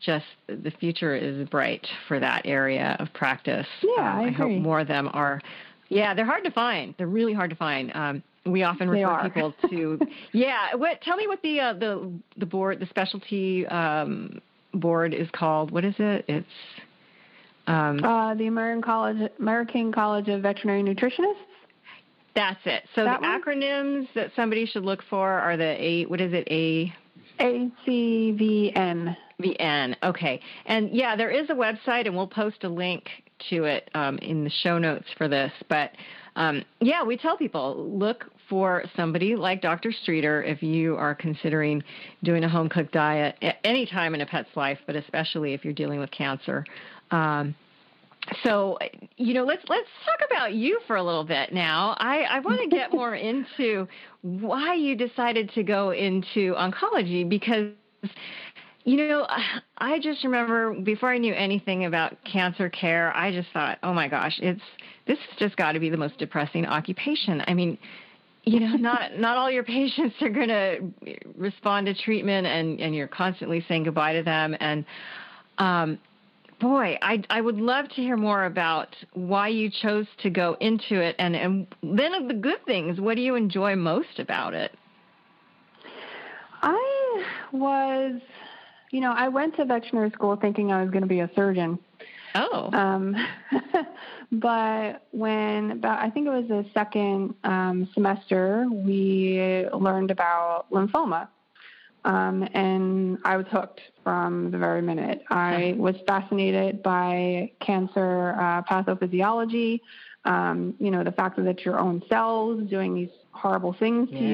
just 0.00 0.26
the 0.46 0.70
future 0.78 1.14
is 1.14 1.48
bright 1.48 1.86
for 2.08 2.20
that 2.20 2.42
area 2.44 2.96
of 2.98 3.12
practice. 3.14 3.66
Yeah, 3.82 4.02
I 4.02 4.24
I 4.26 4.30
hope 4.30 4.52
more 4.52 4.80
of 4.80 4.88
them 4.88 5.08
are. 5.12 5.40
Yeah, 5.88 6.14
they're 6.14 6.24
hard 6.24 6.44
to 6.44 6.50
find. 6.50 6.94
They're 6.98 7.06
really 7.06 7.32
hard 7.34 7.50
to 7.50 7.56
find. 7.56 7.90
Um, 7.94 8.22
we 8.46 8.62
often 8.62 8.88
They 8.90 9.02
refer 9.04 9.10
are. 9.10 9.30
people 9.30 9.54
to. 9.70 9.98
yeah, 10.32 10.74
what? 10.74 11.00
Tell 11.00 11.16
me 11.16 11.26
what 11.26 11.40
the 11.42 11.60
uh, 11.60 11.72
the 11.74 12.12
the 12.36 12.46
board, 12.46 12.80
the 12.80 12.86
specialty 12.86 13.66
um, 13.68 14.40
board 14.74 15.14
is 15.14 15.28
called. 15.32 15.70
What 15.70 15.84
is 15.84 15.94
it? 15.98 16.24
It's 16.28 16.46
um, 17.66 18.02
Uh, 18.04 18.34
the 18.34 18.46
American 18.46 18.82
College, 18.82 19.30
American 19.38 19.92
College 19.92 20.28
of 20.28 20.42
Veterinary 20.42 20.82
Nutritionists. 20.82 21.34
that's 22.34 22.60
it. 22.64 22.84
So 22.94 23.04
that 23.04 23.20
the 23.20 23.26
one? 23.26 23.42
acronyms 23.42 24.08
that 24.14 24.30
somebody 24.36 24.66
should 24.66 24.84
look 24.84 25.02
for 25.08 25.28
are 25.28 25.56
the 25.56 25.82
A. 25.82 26.04
What 26.06 26.20
is 26.20 26.32
it? 26.32 26.46
A. 26.50 26.92
ACVN. 27.40 29.16
VN. 29.42 29.96
Okay. 30.02 30.40
And 30.66 30.90
yeah, 30.94 31.16
there 31.16 31.30
is 31.30 31.50
a 31.50 31.54
website, 31.54 32.06
and 32.06 32.14
we'll 32.16 32.26
post 32.28 32.62
a 32.64 32.68
link 32.68 33.08
to 33.50 33.64
it 33.64 33.90
um, 33.94 34.18
in 34.18 34.44
the 34.44 34.50
show 34.50 34.78
notes 34.78 35.06
for 35.18 35.26
this. 35.28 35.50
But 35.68 35.90
um, 36.36 36.64
yeah, 36.80 37.02
we 37.02 37.16
tell 37.16 37.36
people 37.36 37.88
look 37.90 38.26
for 38.48 38.84
somebody 38.94 39.34
like 39.36 39.60
Dr. 39.62 39.90
Streeter 39.90 40.42
if 40.42 40.62
you 40.62 40.96
are 40.96 41.14
considering 41.14 41.82
doing 42.22 42.44
a 42.44 42.48
home 42.48 42.68
cooked 42.68 42.92
diet 42.92 43.36
at 43.42 43.56
any 43.64 43.86
time 43.86 44.14
in 44.14 44.20
a 44.20 44.26
pet's 44.26 44.54
life, 44.54 44.78
but 44.86 44.94
especially 44.96 45.54
if 45.54 45.64
you're 45.64 45.72
dealing 45.74 45.98
with 45.98 46.10
cancer. 46.10 46.64
Um, 47.10 47.54
so 48.42 48.78
you 49.16 49.34
know 49.34 49.44
let's 49.44 49.62
let's 49.68 49.88
talk 50.04 50.26
about 50.30 50.54
you 50.54 50.80
for 50.86 50.96
a 50.96 51.02
little 51.02 51.24
bit 51.24 51.52
now. 51.52 51.94
I 51.98 52.22
i 52.22 52.40
want 52.40 52.60
to 52.60 52.68
get 52.68 52.92
more 52.92 53.14
into 53.14 53.86
why 54.22 54.74
you 54.74 54.96
decided 54.96 55.50
to 55.54 55.62
go 55.62 55.90
into 55.90 56.54
oncology 56.54 57.28
because 57.28 57.72
you 58.84 58.96
know 58.96 59.26
i 59.78 59.98
just 59.98 60.24
remember 60.24 60.74
before 60.74 61.10
i 61.12 61.18
knew 61.18 61.34
anything 61.34 61.86
about 61.86 62.16
cancer 62.30 62.68
care 62.68 63.14
i 63.16 63.32
just 63.32 63.48
thought 63.52 63.78
oh 63.82 63.94
my 63.94 64.08
gosh 64.08 64.38
it's 64.40 64.60
this 65.06 65.18
has 65.18 65.38
just 65.38 65.56
got 65.56 65.72
to 65.72 65.80
be 65.80 65.90
the 65.90 65.96
most 65.96 66.18
depressing 66.18 66.66
occupation. 66.66 67.42
I 67.46 67.54
mean 67.54 67.78
you 68.44 68.60
know 68.60 68.76
not 68.76 69.18
not 69.18 69.36
all 69.36 69.50
your 69.50 69.64
patients 69.64 70.16
are 70.22 70.30
going 70.30 70.48
to 70.48 70.92
respond 71.36 71.86
to 71.86 71.94
treatment 71.94 72.46
and 72.46 72.80
and 72.80 72.94
you're 72.94 73.08
constantly 73.08 73.64
saying 73.68 73.84
goodbye 73.84 74.14
to 74.14 74.22
them. 74.22 74.56
And 74.60 74.84
um 75.58 75.98
boy, 76.60 76.98
I, 77.02 77.22
I 77.30 77.40
would 77.40 77.58
love 77.58 77.88
to 77.90 77.94
hear 77.94 78.16
more 78.16 78.44
about 78.44 78.94
why 79.12 79.48
you 79.48 79.70
chose 79.70 80.06
to 80.22 80.30
go 80.30 80.56
into 80.60 81.00
it, 81.00 81.16
and 81.18 81.36
and 81.36 81.66
then 81.82 82.14
of 82.14 82.28
the 82.28 82.34
good 82.34 82.64
things. 82.66 83.00
What 83.00 83.16
do 83.16 83.22
you 83.22 83.34
enjoy 83.34 83.76
most 83.76 84.18
about 84.18 84.54
it? 84.54 84.72
I 86.62 87.24
was, 87.52 88.20
you 88.90 89.00
know, 89.00 89.12
I 89.12 89.28
went 89.28 89.56
to 89.56 89.64
veterinary 89.64 90.10
school 90.10 90.36
thinking 90.36 90.72
I 90.72 90.80
was 90.82 90.90
going 90.90 91.02
to 91.02 91.08
be 91.08 91.20
a 91.20 91.30
surgeon. 91.34 91.78
Oh. 92.34 92.70
Um, 92.72 93.14
but 94.32 95.06
when 95.12 95.72
about 95.72 96.00
I 96.00 96.10
think 96.10 96.26
it 96.26 96.30
was 96.30 96.48
the 96.48 96.64
second 96.74 97.34
um, 97.44 97.88
semester, 97.94 98.66
we 98.70 99.66
learned 99.72 100.10
about 100.10 100.66
lymphoma. 100.72 101.28
Um, 102.04 102.46
and 102.52 103.18
I 103.24 103.36
was 103.36 103.46
hooked 103.50 103.80
from 104.02 104.50
the 104.50 104.58
very 104.58 104.82
minute. 104.82 105.22
I 105.30 105.74
was 105.78 105.96
fascinated 106.06 106.82
by 106.82 107.52
cancer 107.60 108.34
uh, 108.38 108.62
pathophysiology. 108.62 109.80
Um, 110.26 110.74
you 110.78 110.90
know, 110.90 111.04
the 111.04 111.12
fact 111.12 111.42
that 111.42 111.64
your 111.64 111.78
own 111.78 112.02
cells 112.08 112.68
doing 112.68 112.94
these 112.94 113.10
horrible 113.32 113.74
things 113.74 114.08
to 114.10 114.16
yeah. 114.16 114.28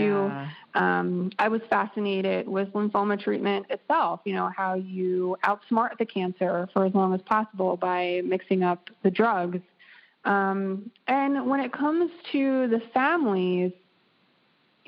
you. 0.75 0.81
Um, 0.81 1.31
I 1.39 1.49
was 1.49 1.63
fascinated 1.69 2.47
with 2.47 2.73
lymphoma 2.73 3.21
treatment 3.21 3.67
itself. 3.71 4.21
You 4.25 4.35
know, 4.35 4.51
how 4.57 4.75
you 4.75 5.37
outsmart 5.45 5.99
the 5.99 6.07
cancer 6.07 6.69
for 6.73 6.85
as 6.87 6.95
long 6.95 7.15
as 7.15 7.21
possible 7.23 7.77
by 7.77 8.23
mixing 8.25 8.63
up 8.63 8.91
the 9.03 9.11
drugs. 9.11 9.61
Um, 10.25 10.91
and 11.07 11.49
when 11.49 11.61
it 11.61 11.73
comes 11.73 12.11
to 12.33 12.69
the 12.69 12.81
families, 12.93 13.73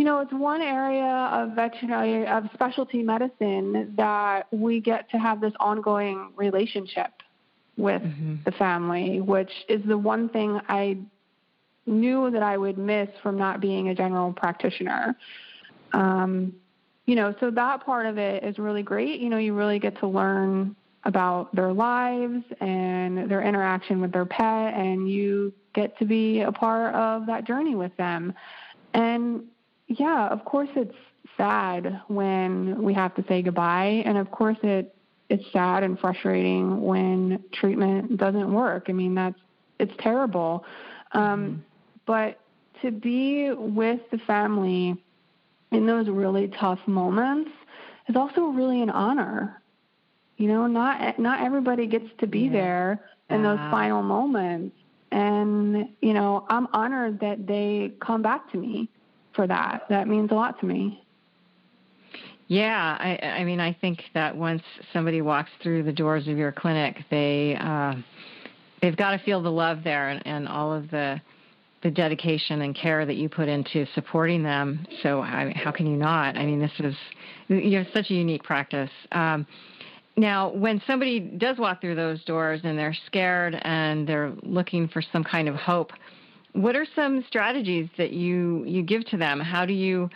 you 0.03 0.07
know, 0.09 0.19
it's 0.19 0.33
one 0.33 0.61
area 0.61 1.31
of 1.33 1.55
veterinary, 1.55 2.27
of 2.27 2.43
specialty 2.55 3.05
medicine 3.05 3.95
that 3.97 4.53
we 4.53 4.81
get 4.81 5.09
to 5.13 5.17
have 5.17 5.41
this 5.41 5.53
ongoing 5.61 6.33
relationship 6.35 7.13
with 7.77 8.03
mm-hmm. 8.03 8.35
the 8.45 8.51
family, 8.51 9.21
which 9.21 9.53
is 9.69 9.81
the 9.87 9.97
one 9.97 10.29
thing 10.29 10.61
I 10.69 10.99
knew 11.87 12.33
that 12.33 12.43
I 12.43 12.59
would 12.59 12.79
miss 12.79 13.11
from 13.23 13.39
not 13.39 13.61
being 13.61 13.91
a 13.91 13.95
general 13.95 14.33
practitioner. 14.33 15.17
Um, 15.93 16.53
you 17.07 17.15
know, 17.15 17.33
so 17.39 17.53
that 17.53 17.87
part 17.87 18.07
of 18.07 18.19
it 18.19 18.43
is 18.43 18.59
really 18.59 18.83
great. 18.83 19.21
You 19.21 19.29
know, 19.29 19.39
you 19.39 19.55
really 19.55 19.79
get 19.79 19.97
to 20.01 20.09
learn 20.09 20.75
about 21.05 21.55
their 21.55 21.73
lives 21.73 22.43
and 22.61 23.31
their 23.31 23.43
interaction 23.43 24.01
with 24.01 24.11
their 24.11 24.27
pet, 24.27 24.75
and 24.75 25.09
you 25.09 25.53
get 25.77 25.97
to 26.01 26.05
be 26.05 26.41
a 26.41 26.51
part 26.51 26.93
of 26.97 27.27
that 27.27 27.45
journey 27.47 27.77
with 27.77 27.97
them. 27.99 28.35
And 28.95 29.45
yeah, 29.99 30.29
of 30.29 30.45
course 30.45 30.69
it's 30.77 30.95
sad 31.37 32.01
when 32.09 32.83
we 32.83 32.95
have 32.95 33.15
to 33.15 33.25
say 33.29 33.43
goodbye, 33.43 34.03
and 34.05 34.19
of 34.19 34.31
course 34.31 34.59
it 34.63 34.95
it's 35.29 35.45
sad 35.53 35.83
and 35.83 35.99
frustrating 35.99 36.83
when 36.83 37.43
treatment 37.53 38.17
doesn't 38.17 38.53
work. 38.53 38.87
I 38.89 38.93
mean 38.93 39.15
that's 39.15 39.39
it's 39.79 39.95
terrible, 39.99 40.65
um, 41.13 41.23
mm-hmm. 41.23 41.61
but 42.07 42.39
to 42.83 42.91
be 42.91 43.51
with 43.53 44.01
the 44.11 44.19
family 44.19 44.97
in 45.71 45.87
those 45.87 46.09
really 46.09 46.49
tough 46.49 46.81
moments 46.87 47.51
is 48.09 48.17
also 48.17 48.43
really 48.47 48.83
an 48.83 48.91
honor. 48.91 49.63
You 50.37 50.49
know, 50.49 50.67
not 50.67 51.19
not 51.19 51.41
everybody 51.41 51.87
gets 51.87 52.09
to 52.19 52.27
be 52.27 52.41
yeah. 52.41 52.53
there 52.53 53.05
in 53.31 53.43
those 53.43 53.59
final 53.71 54.03
moments. 54.03 54.77
And, 55.11 55.89
you 56.01 56.15
know, 56.15 56.47
I'm 56.49 56.69
honored 56.73 57.21
that 57.21 57.47
they 57.47 57.93
come 58.01 58.23
back 58.23 58.51
to 58.53 58.59
me 58.59 58.89
for 59.35 59.47
that. 59.47 59.83
That 59.89 60.09
means 60.09 60.31
a 60.31 60.35
lot 60.35 60.59
to 60.61 60.67
me. 60.67 61.03
Yeah, 62.49 62.97
I, 63.01 63.41
I 63.41 63.45
mean, 63.45 63.61
I 63.61 63.73
think 63.81 64.03
that 64.13 64.37
once 64.37 64.63
somebody 64.93 65.23
walks 65.23 65.51
through 65.63 65.85
the 65.85 65.93
doors 65.93 66.29
of 66.29 66.37
your 66.37 66.53
clinic, 66.53 66.99
they 67.11 67.57
uh, 67.59 67.95
they've 68.83 68.97
got 68.97 69.13
to 69.13 69.19
feel 69.25 69.41
the 69.43 69.51
love 69.51 69.83
there 69.85 70.11
and, 70.11 70.27
and 70.27 70.49
all 70.49 70.73
of 70.73 70.91
the 70.91 71.21
the 71.83 71.91
dedication 71.91 72.63
and 72.63 72.77
care 72.77 73.05
that 73.07 73.17
you 73.17 73.29
put 73.29 73.49
into 73.49 73.87
supporting 73.95 74.43
them. 74.43 74.87
So 75.03 75.21
I, 75.21 75.53
how 75.57 75.73
can 75.73 75.87
you 75.87 75.97
not? 75.97 76.37
I 76.37 76.45
mean, 76.45 76.61
this 76.61 76.73
is 76.79 76.95
you 77.49 77.79
have 77.79 77.89
such 77.93 78.11
a 78.11 78.15
unique 78.15 78.45
practice. 78.45 78.91
Um, 79.13 79.47
now, 80.17 80.53
when 80.53 80.83
somebody 80.87 81.21
does 81.21 81.59
walk 81.59 81.81
through 81.81 81.95
those 81.95 82.23
doors 82.25 82.61
and 82.65 82.79
they're 82.79 82.97
scared 83.07 83.59
and 83.63 84.07
they're 84.07 84.33
looking 84.43 84.89
for 84.89 85.03
some 85.13 85.25
kind 85.25 85.49
of 85.49 85.55
hope, 85.55 85.91
what 86.53 86.77
are 86.77 86.87
some 86.95 87.25
strategies 87.29 87.89
that 87.99 88.13
you 88.13 88.65
you 88.65 88.83
give 88.83 89.05
to 89.07 89.17
them? 89.17 89.41
How 89.41 89.65
do 89.65 89.73
you 89.73 90.11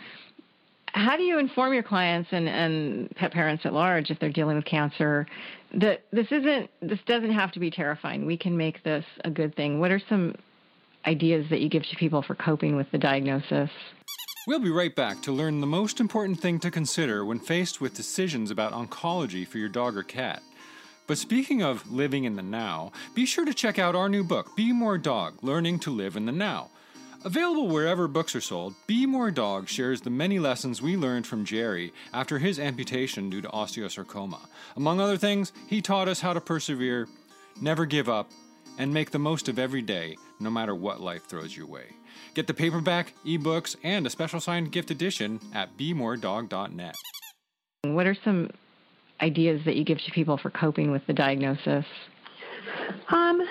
how 0.93 1.17
do 1.17 1.23
you 1.23 1.37
inform 1.37 1.73
your 1.73 1.83
clients 1.83 2.29
and, 2.31 2.47
and 2.47 3.09
pet 3.15 3.31
parents 3.31 3.65
at 3.65 3.73
large 3.73 4.09
if 4.09 4.19
they're 4.19 4.31
dealing 4.31 4.55
with 4.55 4.65
cancer 4.65 5.27
that 5.75 6.03
this 6.11 6.27
isn't 6.31 6.69
this 6.81 6.99
doesn't 7.05 7.33
have 7.33 7.51
to 7.51 7.59
be 7.59 7.69
terrifying. 7.69 8.25
We 8.25 8.37
can 8.37 8.55
make 8.55 8.83
this 8.83 9.05
a 9.23 9.29
good 9.29 9.55
thing. 9.55 9.79
What 9.79 9.91
are 9.91 10.01
some 10.09 10.35
ideas 11.05 11.45
that 11.49 11.61
you 11.61 11.69
give 11.69 11.83
to 11.83 11.95
people 11.97 12.21
for 12.21 12.35
coping 12.35 12.75
with 12.75 12.89
the 12.91 12.97
diagnosis? 12.97 13.69
We'll 14.47 14.59
be 14.59 14.71
right 14.71 14.95
back 14.95 15.21
to 15.23 15.33
learn 15.33 15.59
the 15.59 15.67
most 15.67 15.99
important 15.99 16.39
thing 16.39 16.59
to 16.61 16.71
consider 16.71 17.25
when 17.25 17.39
faced 17.39 17.81
with 17.81 17.93
decisions 17.93 18.49
about 18.49 18.71
oncology 18.71 19.45
for 19.45 19.57
your 19.57 19.67
dog 19.67 19.97
or 19.97 20.03
cat. 20.03 20.41
But 21.07 21.17
speaking 21.17 21.63
of 21.63 21.89
living 21.89 22.25
in 22.25 22.35
the 22.35 22.43
now, 22.43 22.91
be 23.15 23.25
sure 23.25 23.45
to 23.45 23.53
check 23.53 23.79
out 23.79 23.95
our 23.95 24.09
new 24.09 24.25
book, 24.25 24.53
Be 24.57 24.73
More 24.73 24.97
Dog 24.97 25.41
Learning 25.41 25.79
to 25.79 25.89
Live 25.89 26.17
in 26.17 26.25
the 26.25 26.33
Now. 26.33 26.69
Available 27.23 27.69
wherever 27.69 28.09
books 28.09 28.35
are 28.35 28.41
sold, 28.41 28.75
Be 28.87 29.05
More 29.05 29.31
Dog 29.31 29.69
shares 29.69 30.01
the 30.01 30.09
many 30.09 30.37
lessons 30.37 30.81
we 30.81 30.97
learned 30.97 31.25
from 31.25 31.45
Jerry 31.45 31.93
after 32.13 32.39
his 32.39 32.59
amputation 32.59 33.29
due 33.29 33.41
to 33.41 33.47
osteosarcoma. 33.47 34.39
Among 34.75 34.99
other 34.99 35.17
things, 35.17 35.53
he 35.65 35.81
taught 35.81 36.09
us 36.09 36.19
how 36.19 36.33
to 36.33 36.41
persevere, 36.41 37.07
never 37.61 37.85
give 37.85 38.09
up, 38.09 38.29
and 38.77 38.93
make 38.93 39.11
the 39.11 39.17
most 39.17 39.47
of 39.47 39.57
every 39.57 39.81
day, 39.81 40.17
no 40.41 40.49
matter 40.49 40.75
what 40.75 40.99
life 40.99 41.25
throws 41.25 41.55
your 41.55 41.67
way. 41.67 41.85
Get 42.33 42.47
the 42.47 42.53
paperback, 42.53 43.13
ebooks, 43.25 43.77
and 43.81 44.05
a 44.05 44.09
special 44.09 44.41
signed 44.41 44.73
gift 44.73 44.91
edition 44.91 45.39
at 45.53 45.77
bemoredog.net. 45.77 46.95
What 47.83 48.05
are 48.05 48.17
some 48.23 48.51
ideas 49.21 49.61
that 49.65 49.75
you 49.75 49.83
give 49.83 49.97
to 49.99 50.11
people 50.11 50.37
for 50.37 50.49
coping 50.49 50.91
with 50.91 51.05
the 51.07 51.13
diagnosis? 51.13 51.85
Um, 53.09 53.41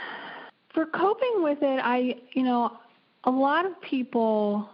for 0.73 0.87
coping 0.87 1.43
with 1.43 1.59
it, 1.63 1.81
I, 1.83 2.17
you 2.33 2.43
know, 2.43 2.79
a 3.25 3.31
lot 3.31 3.67
of 3.67 3.81
people 3.81 4.69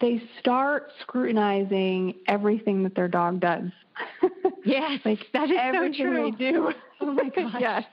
they 0.00 0.22
start 0.40 0.90
scrutinizing 1.00 2.14
everything 2.28 2.82
that 2.82 2.94
their 2.94 3.08
dog 3.08 3.40
does. 3.40 3.70
yes, 4.64 5.00
like 5.04 5.20
that 5.32 5.50
is 5.50 5.56
everything 5.58 5.94
so 5.94 6.04
true. 6.04 6.30
they 6.30 6.36
do. 6.36 6.72
Oh 7.00 7.12
my 7.12 7.28
gosh. 7.34 7.54
yes, 7.60 7.84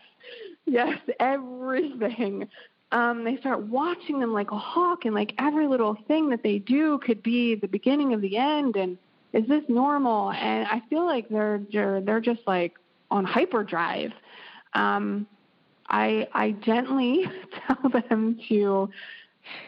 yes, 0.65 0.99
everything. 1.19 2.47
Um, 2.91 3.23
they 3.23 3.37
start 3.37 3.63
watching 3.63 4.19
them 4.19 4.33
like 4.33 4.51
a 4.51 4.57
hawk, 4.57 5.05
and 5.05 5.15
like 5.15 5.33
every 5.39 5.67
little 5.67 5.97
thing 6.07 6.29
that 6.29 6.43
they 6.43 6.59
do 6.59 6.99
could 6.99 7.23
be 7.23 7.55
the 7.55 7.67
beginning 7.67 8.13
of 8.13 8.21
the 8.21 8.37
end. 8.37 8.75
And 8.75 8.97
is 9.33 9.47
this 9.47 9.63
normal? 9.67 10.31
And 10.31 10.67
I 10.67 10.81
feel 10.89 11.05
like 11.05 11.27
they're 11.29 11.61
they're 11.71 12.01
they're 12.01 12.21
just 12.21 12.41
like 12.47 12.73
on 13.11 13.25
hyperdrive. 13.25 14.11
Um, 14.73 15.27
I 15.89 16.27
I 16.33 16.51
gently 16.51 17.25
tell 17.67 17.89
them 18.09 18.39
to 18.49 18.89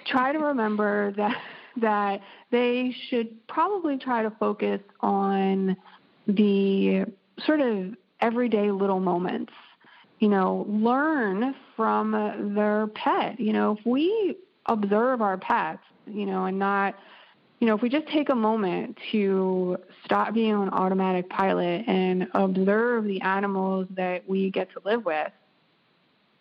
try 0.06 0.32
to 0.32 0.40
remember 0.40 1.12
that 1.14 1.38
that 1.78 2.22
they 2.52 2.96
should 3.10 3.48
probably 3.48 3.98
try 3.98 4.24
to 4.24 4.32
focus 4.40 4.80
on 5.02 5.76
the 6.28 7.06
sort 7.46 7.60
of 7.60 7.96
everyday 8.22 8.72
little 8.72 9.00
moments. 9.00 9.52
You 10.20 10.30
know, 10.30 10.66
learn 10.70 11.54
from 11.76 12.54
their 12.56 12.88
pet. 12.88 13.40
You 13.40 13.52
know, 13.52 13.78
if 13.78 13.86
we 13.86 14.38
observe 14.68 15.22
our 15.22 15.38
pets, 15.38 15.84
you 16.08 16.26
know, 16.26 16.46
and 16.46 16.58
not 16.58 16.96
you 17.66 17.72
know, 17.72 17.78
if 17.78 17.82
we 17.82 17.90
just 17.90 18.06
take 18.10 18.30
a 18.30 18.36
moment 18.36 18.96
to 19.12 19.78
stop 20.04 20.36
being 20.36 20.54
on 20.54 20.70
automatic 20.70 21.28
pilot 21.32 21.84
and 21.88 22.28
observe 22.36 23.06
the 23.06 23.22
animals 23.22 23.88
that 23.96 24.30
we 24.30 24.52
get 24.52 24.72
to 24.74 24.82
live 24.86 25.04
with, 25.04 25.32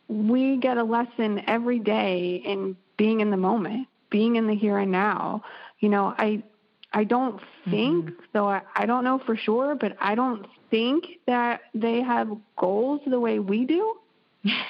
we 0.07 0.59
get 0.59 0.77
a 0.77 0.85
lesson 0.85 1.41
every 1.47 1.79
day 1.79 2.43
in 2.45 2.77
being 2.99 3.21
in 3.21 3.31
the 3.31 3.39
moment, 3.39 3.89
being 4.11 4.37
in 4.37 4.47
the 4.47 4.55
here 4.55 4.77
and 4.77 4.93
now. 4.93 5.43
You 5.81 5.89
know, 5.89 6.15
I 6.19 6.43
I 6.93 7.05
don't 7.05 7.41
think, 7.71 8.05
mm-hmm. 8.05 8.23
though 8.35 8.47
I, 8.47 8.61
I 8.77 8.85
don't 8.85 9.03
know 9.03 9.19
for 9.25 9.35
sure, 9.35 9.75
but 9.75 9.97
I 10.03 10.15
don't 10.15 10.45
think 10.71 11.07
that 11.27 11.63
they 11.75 12.03
have 12.03 12.37
goals 12.59 13.01
the 13.07 13.19
way 13.19 13.39
we 13.39 13.65
do. 13.65 13.97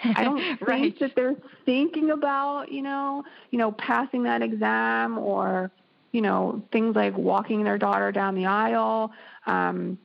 I 0.04 0.22
don't 0.22 0.62
right. 0.68 0.82
think 0.82 0.98
that 1.00 1.16
they're 1.16 1.34
thinking 1.66 2.12
about, 2.12 2.70
you 2.70 2.82
know, 2.82 3.24
you 3.50 3.58
know, 3.58 3.72
passing 3.72 4.22
that 4.22 4.40
exam 4.40 5.18
or, 5.18 5.72
you 6.14 6.20
know, 6.20 6.62
things 6.70 6.94
like 6.94 7.16
walking 7.18 7.64
their 7.64 7.76
daughter 7.76 8.12
down 8.12 8.36
the 8.36 8.46
aisle, 8.46 9.12
um, 9.46 9.98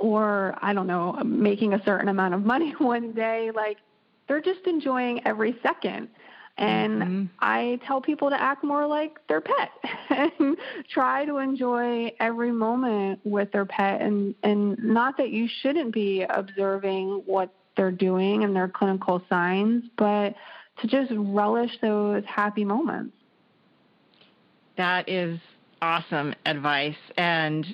or 0.00 0.56
I 0.60 0.72
don't 0.72 0.88
know, 0.88 1.12
making 1.24 1.72
a 1.72 1.82
certain 1.84 2.08
amount 2.08 2.34
of 2.34 2.44
money 2.44 2.72
one 2.78 3.12
day. 3.12 3.50
Like 3.54 3.78
they're 4.26 4.42
just 4.42 4.66
enjoying 4.66 5.24
every 5.24 5.56
second. 5.62 6.08
And 6.58 7.02
mm-hmm. 7.02 7.24
I 7.38 7.78
tell 7.86 8.00
people 8.00 8.30
to 8.30 8.40
act 8.40 8.64
more 8.64 8.86
like 8.86 9.18
their 9.28 9.42
pet 9.42 9.70
and 10.10 10.56
try 10.88 11.26
to 11.26 11.36
enjoy 11.36 12.12
every 12.18 12.50
moment 12.50 13.20
with 13.24 13.52
their 13.52 13.66
pet 13.66 14.00
and, 14.00 14.34
and 14.42 14.82
not 14.82 15.18
that 15.18 15.30
you 15.30 15.48
shouldn't 15.60 15.92
be 15.92 16.24
observing 16.28 17.22
what 17.26 17.50
they're 17.76 17.92
doing 17.92 18.42
and 18.42 18.56
their 18.56 18.68
clinical 18.68 19.22
signs, 19.28 19.84
but 19.98 20.34
to 20.80 20.86
just 20.86 21.12
relish 21.14 21.72
those 21.82 22.24
happy 22.24 22.64
moments. 22.64 23.15
That 24.76 25.08
is 25.08 25.38
awesome 25.82 26.34
advice. 26.44 26.96
And 27.16 27.66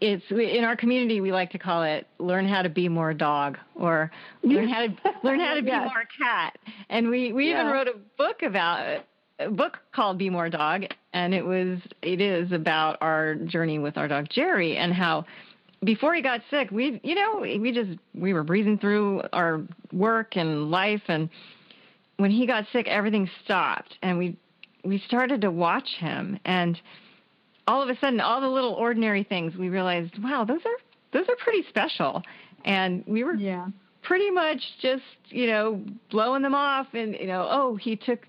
it's 0.00 0.24
in 0.30 0.64
our 0.64 0.76
community 0.76 1.20
we 1.20 1.32
like 1.32 1.50
to 1.50 1.58
call 1.58 1.82
it 1.82 2.06
learn 2.18 2.48
how 2.48 2.62
to 2.62 2.68
be 2.68 2.88
more 2.88 3.12
dog 3.14 3.58
or 3.74 4.10
learn 4.42 4.68
how 4.68 4.86
to 4.86 4.94
learn 5.22 5.40
how 5.40 5.54
to 5.54 5.62
be 5.62 5.68
yes. 5.68 5.90
more 5.92 6.04
cat. 6.18 6.58
And 6.88 7.08
we 7.08 7.32
we 7.32 7.50
yeah. 7.50 7.60
even 7.60 7.72
wrote 7.72 7.88
a 7.88 7.98
book 8.16 8.42
about 8.42 9.04
a 9.38 9.50
book 9.50 9.78
called 9.94 10.18
be 10.18 10.30
more 10.30 10.48
dog. 10.48 10.84
And 11.12 11.34
it 11.34 11.44
was 11.44 11.78
it 12.02 12.20
is 12.20 12.52
about 12.52 12.98
our 13.00 13.34
journey 13.34 13.78
with 13.78 13.96
our 13.96 14.08
dog 14.08 14.28
jerry 14.30 14.76
and 14.76 14.92
how 14.92 15.26
before 15.84 16.14
he 16.14 16.22
got 16.22 16.40
sick 16.50 16.70
we 16.70 17.00
you 17.02 17.14
know 17.14 17.38
we 17.40 17.72
just 17.72 17.98
we 18.14 18.32
were 18.32 18.44
breezing 18.44 18.78
through 18.78 19.22
our 19.32 19.62
work 19.92 20.36
and 20.36 20.70
life. 20.70 21.02
And 21.08 21.28
when 22.16 22.30
he 22.30 22.46
got 22.46 22.64
sick 22.72 22.86
everything 22.88 23.28
stopped. 23.44 23.98
And 24.02 24.18
we 24.18 24.36
we 24.84 24.98
started 25.06 25.40
to 25.42 25.50
watch 25.50 25.88
him 25.98 26.38
and 26.44 26.80
all 27.66 27.82
of 27.82 27.88
a 27.88 27.98
sudden, 27.98 28.20
all 28.20 28.40
the 28.40 28.48
little 28.48 28.72
ordinary 28.72 29.24
things, 29.24 29.54
we 29.56 29.68
realized, 29.68 30.22
wow, 30.22 30.44
those 30.44 30.60
are 30.64 30.76
those 31.12 31.28
are 31.28 31.36
pretty 31.36 31.64
special, 31.68 32.22
and 32.64 33.04
we 33.06 33.22
were 33.22 33.34
yeah. 33.34 33.66
pretty 34.02 34.30
much 34.30 34.60
just 34.80 35.02
you 35.28 35.46
know 35.46 35.82
blowing 36.10 36.42
them 36.42 36.54
off, 36.54 36.88
and 36.94 37.14
you 37.14 37.26
know, 37.26 37.46
oh, 37.50 37.76
he 37.76 37.96
took 37.96 38.26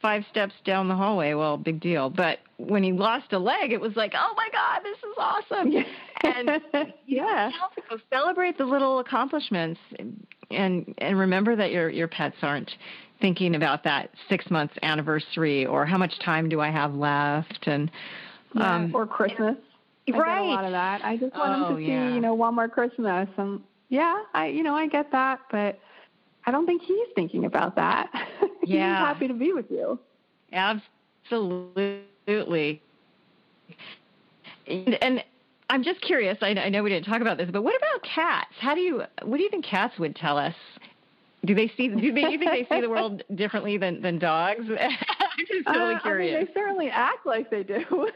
five 0.00 0.24
steps 0.30 0.54
down 0.64 0.88
the 0.88 0.94
hallway. 0.94 1.34
Well, 1.34 1.56
big 1.56 1.80
deal. 1.80 2.10
But 2.10 2.38
when 2.58 2.82
he 2.82 2.92
lost 2.92 3.32
a 3.32 3.38
leg, 3.38 3.72
it 3.72 3.80
was 3.80 3.96
like, 3.96 4.12
oh 4.14 4.34
my 4.36 4.48
God, 4.52 4.82
this 4.84 4.98
is 4.98 5.14
awesome. 5.18 5.84
and 6.74 6.92
yeah, 7.06 7.50
celebrate 8.12 8.58
the 8.58 8.66
little 8.66 9.00
accomplishments, 9.00 9.80
and 10.50 10.94
and 10.98 11.18
remember 11.18 11.56
that 11.56 11.72
your 11.72 11.88
your 11.88 12.08
pets 12.08 12.36
aren't 12.42 12.70
thinking 13.20 13.54
about 13.54 13.84
that 13.84 14.10
six 14.28 14.50
months 14.50 14.74
anniversary 14.82 15.66
or 15.66 15.86
how 15.86 15.98
much 15.98 16.18
time 16.24 16.48
do 16.48 16.60
I 16.60 16.70
have 16.70 16.94
left 16.94 17.66
and 17.66 17.90
yeah, 18.54 18.74
um, 18.74 18.94
or 18.94 19.06
Christmas. 19.06 19.56
I 20.08 20.16
right. 20.16 20.40
a 20.40 20.44
lot 20.44 20.64
of 20.64 20.72
that. 20.72 21.04
I 21.04 21.16
just 21.16 21.34
want 21.34 21.62
oh, 21.62 21.68
them 21.68 21.76
to 21.76 21.82
see, 21.82 21.88
yeah. 21.88 22.14
you 22.14 22.20
know, 22.20 22.34
one 22.34 22.54
more 22.54 22.68
Christmas. 22.68 23.28
And 23.36 23.60
yeah, 23.88 24.22
I, 24.34 24.46
you 24.46 24.62
know, 24.62 24.74
I 24.74 24.86
get 24.86 25.10
that, 25.12 25.40
but 25.50 25.80
I 26.44 26.52
don't 26.52 26.66
think 26.66 26.82
he's 26.82 27.08
thinking 27.14 27.44
about 27.44 27.76
that. 27.76 28.10
Yeah. 28.68 28.98
he's 28.98 29.06
happy 29.06 29.28
to 29.28 29.34
be 29.34 29.52
with 29.52 29.70
you. 29.70 29.96
Absolutely. 30.52 32.02
And, 34.66 34.94
and 35.00 35.24
I'm 35.70 35.84
just 35.84 36.00
curious. 36.00 36.36
I, 36.40 36.48
I 36.48 36.68
know 36.68 36.82
we 36.82 36.90
didn't 36.90 37.06
talk 37.06 37.20
about 37.20 37.38
this, 37.38 37.48
but 37.52 37.62
what 37.62 37.76
about 37.76 38.02
cats? 38.02 38.50
How 38.58 38.74
do 38.74 38.80
you? 38.80 39.02
What 39.22 39.36
do 39.36 39.42
you 39.44 39.50
think 39.50 39.64
cats 39.64 39.96
would 40.00 40.16
tell 40.16 40.36
us? 40.36 40.54
Do 41.46 41.54
they 41.54 41.72
see? 41.76 41.88
Do 41.88 42.12
they? 42.12 42.20
You 42.22 42.38
think 42.38 42.50
they 42.50 42.66
see 42.68 42.80
the 42.80 42.90
world 42.90 43.22
differently 43.34 43.78
than 43.78 44.02
than 44.02 44.18
dogs? 44.18 44.66
I'm 44.80 45.46
just 45.46 45.66
totally 45.66 45.94
uh, 45.94 46.00
curious. 46.00 46.34
I 46.34 46.38
mean, 46.38 46.46
they 46.46 46.52
certainly 46.54 46.88
act 46.90 47.24
like 47.24 47.50
they 47.50 47.62
do. 47.62 48.10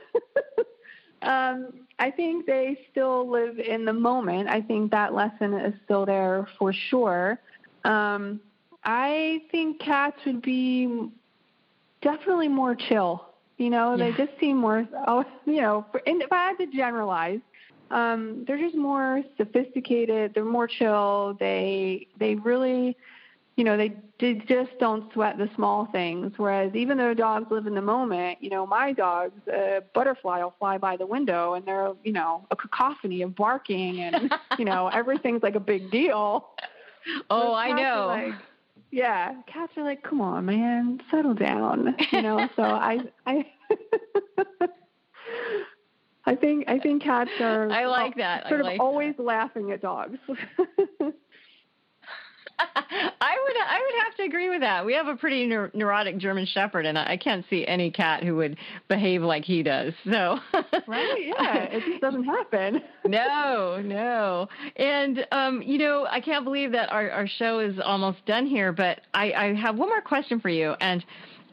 um, 1.23 1.87
I 1.99 2.11
think 2.11 2.47
they 2.47 2.79
still 2.91 3.31
live 3.31 3.59
in 3.59 3.85
the 3.85 3.93
moment. 3.93 4.49
I 4.49 4.61
think 4.61 4.91
that 4.91 5.15
lesson 5.15 5.55
is 5.55 5.75
still 5.85 6.05
there 6.07 6.49
for 6.59 6.73
sure. 6.73 7.39
Um, 7.85 8.41
I 8.85 9.43
think 9.51 9.81
cats 9.81 10.17
would 10.27 10.43
be 10.43 11.11
definitely 12.03 12.49
more 12.49 12.75
chill. 12.75 13.27
You 13.59 13.69
know, 13.71 13.95
Yeah. 13.95 14.11
they 14.11 14.17
just 14.17 14.39
seem 14.41 14.57
more. 14.57 14.89
Oh, 15.07 15.25
you 15.45 15.61
know, 15.61 15.85
for, 15.93 16.01
and 16.07 16.23
if 16.23 16.33
I 16.33 16.49
had 16.49 16.59
to 16.59 16.67
generalize, 16.67 17.41
um, 17.91 18.45
they're 18.47 18.59
just 18.59 18.77
more 18.77 19.23
sophisticated. 19.37 20.33
They're 20.35 20.45
more 20.45 20.67
chill. 20.67 21.37
They 21.39 22.07
they 22.19 22.37
really, 22.37 22.97
you 23.61 23.65
know, 23.65 23.77
they, 23.77 23.93
they 24.19 24.33
just 24.49 24.71
don't 24.81 25.13
sweat 25.13 25.37
the 25.37 25.51
small 25.55 25.85
things. 25.93 26.33
Whereas 26.39 26.75
even 26.75 26.97
though 26.97 27.13
dogs 27.13 27.51
live 27.51 27.67
in 27.67 27.75
the 27.75 27.83
moment, 27.83 28.39
you 28.41 28.49
know, 28.49 28.67
my 28.67 28.95
dogs, 28.95 29.39
a 29.53 29.83
butterfly 29.93 30.43
will 30.43 30.55
fly 30.59 30.79
by 30.79 30.97
the 30.97 31.05
window 31.05 31.53
and 31.53 31.67
they're, 31.67 31.93
you 32.03 32.13
know, 32.13 32.47
a 32.51 32.57
cacophony 32.57 33.21
of 33.21 33.35
barking 33.37 34.01
and 34.01 34.33
you 34.59 34.65
know 34.65 34.89
everything's 34.89 35.43
like 35.43 35.57
a 35.57 35.61
big 35.61 35.91
deal. 35.91 36.49
oh, 37.29 37.53
I 37.53 37.73
know. 37.73 38.07
like- 38.07 38.33
yeah, 38.93 39.35
cats 39.47 39.73
are 39.77 39.85
like, 39.85 40.03
come 40.03 40.23
on, 40.23 40.47
man, 40.47 41.03
settle 41.11 41.35
down. 41.35 41.95
You 42.13 42.23
know, 42.23 42.49
so 42.57 42.63
I, 42.63 43.01
I, 43.27 43.47
I 46.25 46.35
think 46.35 46.65
I 46.67 46.79
think 46.79 47.03
cats 47.03 47.31
are. 47.41 47.71
I 47.71 47.85
like 47.85 48.17
that. 48.17 48.47
I 48.47 48.49
Sort 48.49 48.63
like 48.65 48.77
of 48.77 48.81
always 48.81 49.15
laughing 49.19 49.71
at 49.71 49.83
dogs. 49.83 50.17
I 52.61 53.39
would 53.43 53.57
I 53.57 53.81
would 53.81 54.05
have 54.05 54.10
to 54.21 54.27
agree 54.27 54.49
with 54.49 54.61
that. 54.61 54.85
We 54.85 54.95
have 54.95 55.07
a 55.07 55.17
pretty 55.17 55.47
neur- 55.47 55.75
neurotic 55.75 56.19
German 56.19 56.47
Shepherd, 56.47 56.87
and 56.87 56.99
I 56.99 57.11
I 57.11 57.17
can't 57.17 57.45
see 57.51 57.67
any 57.67 57.91
cat 57.91 58.23
who 58.23 58.37
would 58.37 58.57
behave 58.89 59.23
like 59.23 59.45
he 59.45 59.63
does. 59.63 59.93
So 60.05 60.39
right? 60.87 61.17
Yeah, 61.19 61.65
it 61.65 61.83
just 61.85 62.01
doesn't 62.01 62.25
happen. 62.25 62.83
no, 63.07 63.83
no. 63.85 64.49
And 64.77 65.27
um, 65.33 65.63
you 65.63 65.79
know, 65.79 66.07
I 66.09 66.21
can't 66.21 66.45
believe 66.45 66.73
that 66.73 66.91
our, 66.93 67.11
our 67.11 67.27
show 67.27 67.59
is 67.59 67.79
almost 67.85 68.25
done 68.27 68.47
here, 68.47 68.73
but 68.73 69.01
I, 69.13 69.33
I 69.33 69.55
have 69.55 69.77
one 69.77 69.89
more 69.89 70.01
question 70.01 70.41
for 70.41 70.49
you, 70.49 70.75
and 70.81 71.05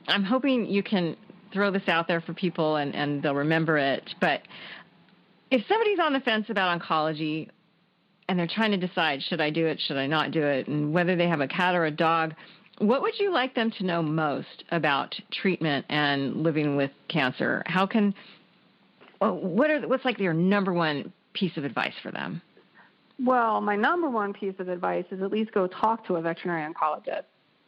I'm 0.07 0.23
hoping 0.23 0.65
you 0.65 0.83
can 0.83 1.17
throw 1.51 1.71
this 1.71 1.87
out 1.87 2.07
there 2.07 2.21
for 2.21 2.33
people 2.33 2.75
and, 2.75 2.93
and 2.95 3.21
they'll 3.21 3.35
remember 3.35 3.77
it. 3.77 4.13
But 4.19 4.41
if 5.49 5.65
somebody's 5.67 5.99
on 5.99 6.13
the 6.13 6.19
fence 6.19 6.47
about 6.49 6.79
oncology 6.79 7.49
and 8.27 8.37
they're 8.37 8.47
trying 8.47 8.71
to 8.71 8.77
decide 8.77 9.21
should 9.23 9.41
I 9.41 9.49
do 9.49 9.65
it, 9.67 9.79
should 9.87 9.97
I 9.97 10.07
not 10.07 10.31
do 10.31 10.43
it, 10.43 10.67
and 10.67 10.93
whether 10.93 11.15
they 11.15 11.27
have 11.27 11.41
a 11.41 11.47
cat 11.47 11.75
or 11.75 11.85
a 11.85 11.91
dog, 11.91 12.33
what 12.79 13.01
would 13.01 13.17
you 13.19 13.31
like 13.31 13.55
them 13.55 13.71
to 13.79 13.85
know 13.85 14.01
most 14.01 14.63
about 14.71 15.15
treatment 15.31 15.85
and 15.89 16.43
living 16.43 16.75
with 16.75 16.91
cancer? 17.07 17.63
How 17.65 17.85
can 17.87 18.13
what 19.19 19.71
are 19.71 19.87
what's 19.87 20.05
like 20.05 20.19
your 20.19 20.33
number 20.33 20.73
one 20.73 21.11
piece 21.33 21.57
of 21.57 21.63
advice 21.63 21.93
for 22.03 22.11
them? 22.11 22.41
Well, 23.23 23.61
my 23.61 23.75
number 23.75 24.09
one 24.09 24.33
piece 24.33 24.53
of 24.59 24.69
advice 24.69 25.05
is 25.09 25.23
at 25.23 25.31
least 25.31 25.51
go 25.51 25.65
talk 25.65 26.05
to 26.07 26.17
a 26.17 26.21
veterinary 26.21 26.71
oncologist. 26.71 27.23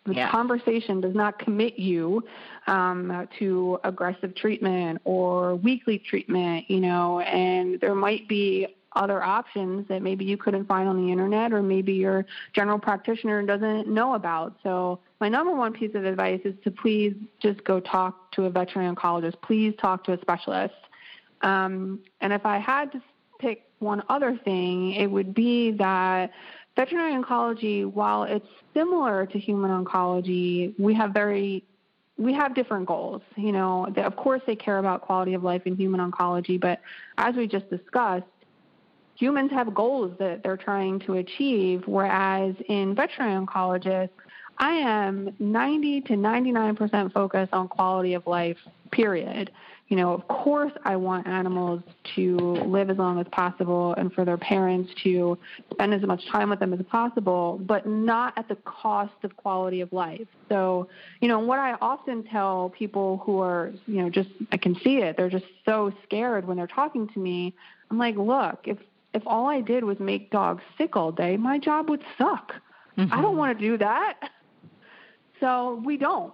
The 0.05 0.13
Yeah. 0.13 0.31
conversation 0.31 1.01
does 1.01 1.15
not 1.15 1.39
commit 1.39 1.77
you 1.77 2.23
um, 2.67 3.27
to 3.39 3.79
aggressive 3.83 4.35
treatment 4.35 5.01
or 5.03 5.55
weekly 5.55 5.99
treatment, 5.99 6.69
you 6.69 6.79
know, 6.79 7.19
and 7.19 7.79
there 7.79 7.95
might 7.95 8.27
be 8.27 8.67
other 8.93 9.21
options 9.21 9.87
that 9.87 10.01
maybe 10.01 10.25
you 10.25 10.37
couldn't 10.37 10.65
find 10.65 10.87
on 10.89 10.97
the 10.97 11.11
internet 11.11 11.53
or 11.53 11.61
maybe 11.61 11.93
your 11.93 12.25
general 12.53 12.79
practitioner 12.79 13.41
doesn't 13.43 13.87
know 13.87 14.15
about. 14.15 14.55
So, 14.63 14.99
my 15.19 15.29
number 15.29 15.53
one 15.53 15.73
piece 15.73 15.95
of 15.95 16.05
advice 16.05 16.41
is 16.45 16.55
to 16.63 16.71
please 16.71 17.13
just 17.39 17.63
go 17.65 17.79
talk 17.79 18.31
to 18.31 18.45
a 18.45 18.49
veterinary 18.49 18.93
oncologist. 18.95 19.41
Please 19.41 19.73
talk 19.79 20.03
to 20.05 20.13
a 20.13 20.21
specialist. 20.21 20.73
Um, 21.41 21.99
and 22.21 22.33
if 22.33 22.45
I 22.45 22.57
had 22.57 22.91
to 22.93 23.01
pick 23.39 23.69
one 23.79 24.03
other 24.09 24.37
thing, 24.43 24.93
it 24.93 25.07
would 25.07 25.33
be 25.33 25.71
that 25.71 26.31
veterinary 26.75 27.21
oncology, 27.21 27.85
while 27.85 28.23
it's 28.23 28.47
similar 28.73 29.25
to 29.25 29.39
human 29.39 29.71
oncology, 29.83 30.73
we 30.79 30.93
have 30.93 31.11
very 31.11 31.63
we 32.17 32.33
have 32.33 32.53
different 32.53 32.85
goals. 32.85 33.21
You 33.37 33.53
know, 33.53 33.87
of 33.95 34.15
course 34.17 34.41
they 34.45 34.55
care 34.55 34.77
about 34.77 35.01
quality 35.01 35.33
of 35.33 35.43
life 35.43 35.61
in 35.65 35.77
human 35.77 35.99
oncology, 36.11 36.59
but 36.59 36.81
as 37.17 37.35
we 37.35 37.47
just 37.47 37.69
discussed, 37.69 38.25
humans 39.19 39.51
have 39.51 39.75
goals 39.75 40.13
that 40.17 40.43
they're 40.43 40.57
trying 40.57 40.99
to 41.01 41.15
achieve, 41.15 41.83
whereas 41.85 42.55
in 42.69 42.95
veterinary 42.95 43.45
oncologists, 43.45 44.09
I 44.57 44.71
am 44.71 45.35
90 45.39 46.01
to 46.01 46.13
99% 46.13 47.13
focused 47.13 47.53
on 47.53 47.67
quality 47.67 48.13
of 48.13 48.25
life, 48.25 48.57
period. 48.91 49.51
You 49.89 49.97
know, 49.97 50.13
of 50.13 50.27
course, 50.27 50.71
I 50.85 50.95
want 50.95 51.27
animals 51.27 51.81
to 52.15 52.37
live 52.37 52.89
as 52.89 52.97
long 52.97 53.19
as 53.19 53.25
possible 53.31 53.93
and 53.95 54.13
for 54.13 54.23
their 54.23 54.37
parents 54.37 54.91
to 55.03 55.37
spend 55.71 55.93
as 55.93 56.01
much 56.03 56.25
time 56.29 56.49
with 56.49 56.59
them 56.59 56.73
as 56.73 56.79
possible, 56.89 57.59
but 57.65 57.87
not 57.87 58.37
at 58.37 58.47
the 58.47 58.55
cost 58.55 59.13
of 59.23 59.35
quality 59.35 59.81
of 59.81 59.91
life. 59.91 60.27
So, 60.47 60.87
you 61.21 61.27
know, 61.27 61.39
what 61.39 61.59
I 61.59 61.73
often 61.81 62.23
tell 62.23 62.71
people 62.77 63.21
who 63.25 63.39
are, 63.39 63.71
you 63.87 64.01
know, 64.01 64.09
just, 64.09 64.29
I 64.51 64.57
can 64.57 64.75
see 64.83 64.97
it, 64.97 65.17
they're 65.17 65.29
just 65.29 65.45
so 65.65 65.91
scared 66.03 66.47
when 66.47 66.55
they're 66.55 66.67
talking 66.67 67.09
to 67.09 67.19
me. 67.19 67.55
I'm 67.89 67.97
like, 67.97 68.15
look, 68.15 68.59
if, 68.65 68.77
if 69.19 69.27
all 69.27 69.47
I 69.47 69.61
did 69.61 69.83
was 69.83 69.99
make 69.99 70.31
dogs 70.31 70.63
sick 70.77 70.95
all 70.95 71.11
day, 71.11 71.37
my 71.37 71.59
job 71.59 71.89
would 71.89 72.01
suck. 72.17 72.53
I 72.97 73.01
don't 73.01 73.09
mm-hmm. 73.09 73.37
want 73.37 73.57
to 73.57 73.65
do 73.65 73.77
that. 73.77 74.19
So 75.39 75.81
we 75.85 75.95
don't. 75.97 76.33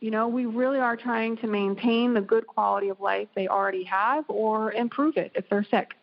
You 0.00 0.10
know, 0.10 0.28
we 0.28 0.46
really 0.46 0.78
are 0.78 0.96
trying 0.96 1.36
to 1.38 1.46
maintain 1.46 2.14
the 2.14 2.20
good 2.20 2.46
quality 2.46 2.88
of 2.88 3.00
life 3.00 3.28
they 3.34 3.48
already 3.48 3.84
have 3.84 4.24
or 4.28 4.72
improve 4.72 5.16
it 5.16 5.30
if 5.34 5.48
they're 5.48 5.66
sick. 5.70 5.94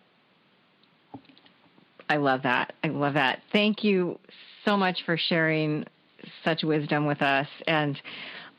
I 2.09 2.17
love 2.17 2.43
that. 2.43 2.73
I 2.83 2.87
love 2.89 3.15
that. 3.15 3.41
Thank 3.51 3.83
you 3.83 4.19
so 4.63 4.77
much 4.77 5.03
for 5.05 5.17
sharing 5.17 5.85
such 6.43 6.63
wisdom 6.63 7.05
with 7.05 7.21
us. 7.21 7.47
And 7.67 7.99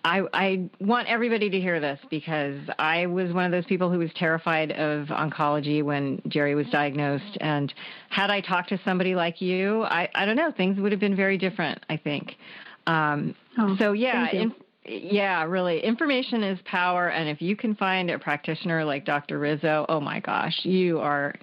I, 0.09 0.23
I, 0.33 0.71
want 0.81 1.07
everybody 1.07 1.51
to 1.51 1.61
hear 1.61 1.81
this 1.81 2.01
because 2.09 2.59
I 2.79 3.05
was 3.05 3.31
one 3.35 3.45
of 3.45 3.53
those 3.53 3.67
people 3.67 3.91
who 3.91 3.99
was 3.99 4.11
terrified 4.15 4.73
of 4.73 5.09
oncology 5.09 5.83
when 5.83 6.23
Jerry 6.29 6.55
was 6.55 6.67
diagnosed. 6.71 7.37
And 7.43 7.75
had 8.09 8.31
I 8.31 8.41
talked 8.41 8.71
to 8.71 8.81
somebody 8.87 9.15
like 9.15 9.43
you, 9.43 9.83
I, 9.85 10.09
I 10.15 10.25
don't 10.25 10.37
know, 10.37 10.51
things 10.51 10.81
would 10.81 10.93
have 10.93 11.01
been 11.01 11.15
very 11.15 11.37
different, 11.37 11.85
I 11.91 11.99
think. 11.99 12.37
Um, 12.87 13.35
oh, 13.59 13.77
so, 13.79 13.93
yeah, 13.93 14.31
yeah, 14.89 15.45
really. 15.45 15.81
Information 15.85 16.43
is 16.43 16.59
power, 16.65 17.09
and 17.09 17.29
if 17.29 17.43
you 17.43 17.55
can 17.55 17.75
find 17.75 18.11
a 18.11 18.19
practitioner 18.19 18.85
like 18.85 19.05
Dr. 19.05 19.39
Rizzo, 19.39 19.85
oh 19.89 20.01
my 20.01 20.21
gosh, 20.21 20.65
you 20.65 20.99
are 20.99 21.35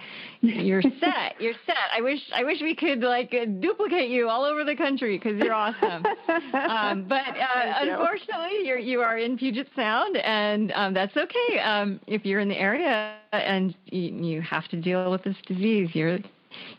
you're 0.41 0.81
set. 0.99 1.35
You're 1.39 1.53
set. 1.65 1.75
I 1.95 2.01
wish 2.01 2.19
I 2.33 2.43
wish 2.43 2.59
we 2.61 2.75
could 2.75 3.01
like 3.01 3.31
duplicate 3.31 4.09
you 4.09 4.29
all 4.29 4.43
over 4.43 4.63
the 4.63 4.75
country 4.75 5.17
because 5.17 5.39
you're 5.39 5.53
awesome. 5.53 6.05
um, 6.53 7.05
but 7.09 7.37
uh, 7.37 7.73
unfortunately, 7.81 8.65
you're 8.65 8.79
you 8.79 9.01
are 9.01 9.17
in 9.17 9.37
Puget 9.37 9.67
Sound, 9.75 10.17
and 10.17 10.71
um, 10.73 10.93
that's 10.93 11.15
okay. 11.15 11.59
Um, 11.59 11.99
if 12.07 12.25
you're 12.25 12.39
in 12.39 12.49
the 12.49 12.59
area 12.59 13.15
and 13.31 13.75
you, 13.85 14.01
you 14.01 14.41
have 14.41 14.67
to 14.69 14.81
deal 14.81 15.11
with 15.11 15.23
this 15.23 15.37
disease, 15.45 15.89
you're 15.93 16.19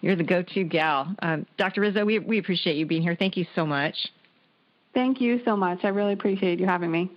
you're 0.00 0.16
the 0.16 0.24
go-to 0.24 0.64
gal. 0.64 1.14
Um, 1.20 1.46
Dr. 1.58 1.82
Rizzo, 1.82 2.04
we 2.04 2.18
we 2.18 2.38
appreciate 2.38 2.76
you 2.76 2.86
being 2.86 3.02
here. 3.02 3.16
Thank 3.16 3.36
you 3.36 3.46
so 3.54 3.64
much. 3.64 3.94
Thank 4.96 5.20
you 5.20 5.40
so 5.44 5.56
much. 5.58 5.84
I 5.84 5.88
really 5.88 6.14
appreciate 6.14 6.58
you 6.58 6.64
having 6.64 6.90
me. 6.90 7.10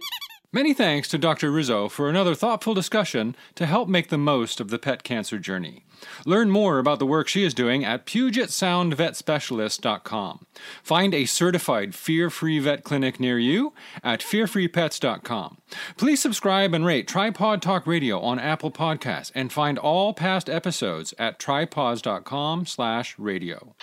Many 0.52 0.74
thanks 0.74 1.08
to 1.10 1.18
Dr. 1.18 1.50
Rizzo 1.50 1.88
for 1.88 2.10
another 2.10 2.36
thoughtful 2.36 2.74
discussion 2.74 3.38
to 3.56 3.66
help 3.66 3.88
make 3.88 4.10
the 4.10 4.18
most 4.18 4.60
of 4.60 4.70
the 4.70 4.78
pet 4.78 5.04
cancer 5.04 5.40
journey. 5.40 5.86
Learn 6.26 6.52
more 6.52 6.78
about 6.78 7.00
the 7.00 7.06
work 7.06 7.30
she 7.30 7.46
is 7.46 7.54
doing 7.54 7.86
at 7.86 8.06
PugetSoundVetSpecialist.com. 8.06 10.46
Find 10.84 11.14
a 11.14 11.24
certified 11.24 11.96
fear 11.96 12.30
free 12.30 12.60
vet 12.60 12.84
clinic 12.84 13.18
near 13.18 13.40
you 13.40 13.74
at 14.04 14.20
fearfreepets.com. 14.20 15.60
Please 15.96 16.22
subscribe 16.22 16.74
and 16.74 16.86
rate 16.86 17.08
Tripawds 17.08 17.62
Talk 17.62 17.88
Radio 17.88 18.20
on 18.20 18.40
Apple 18.40 18.72
Podcasts 18.72 19.32
and 19.34 19.54
find 19.54 19.78
all 19.78 20.14
past 20.14 20.50
episodes 20.50 21.14
at 21.18 21.40
tripawds.com 21.40 22.66
slash 22.66 23.18
radio 23.18 23.74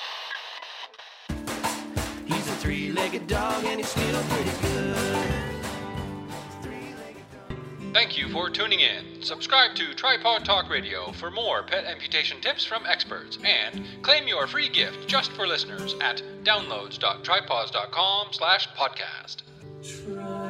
three-legged 2.66 3.28
dog 3.28 3.64
and 3.64 3.78
he's 3.78 3.88
still 3.88 4.22
pretty 4.24 4.50
good. 4.62 4.96
Thank 7.94 8.18
you 8.18 8.28
for 8.28 8.50
tuning 8.50 8.80
in. 8.80 9.22
Subscribe 9.22 9.76
to 9.76 9.84
Tripawds 9.94 10.42
Talk 10.42 10.68
Radio 10.68 11.12
for 11.12 11.30
more 11.30 11.62
pet 11.62 11.84
amputation 11.84 12.40
tips 12.40 12.64
from 12.64 12.84
experts 12.84 13.38
and 13.44 13.86
claim 14.02 14.26
your 14.26 14.48
free 14.48 14.68
gift 14.68 15.06
just 15.06 15.30
for 15.32 15.46
listeners 15.46 15.94
at 16.00 16.20
downloads.tripawds.com 16.42 18.32
slash 18.32 18.68
podcast. 18.70 20.45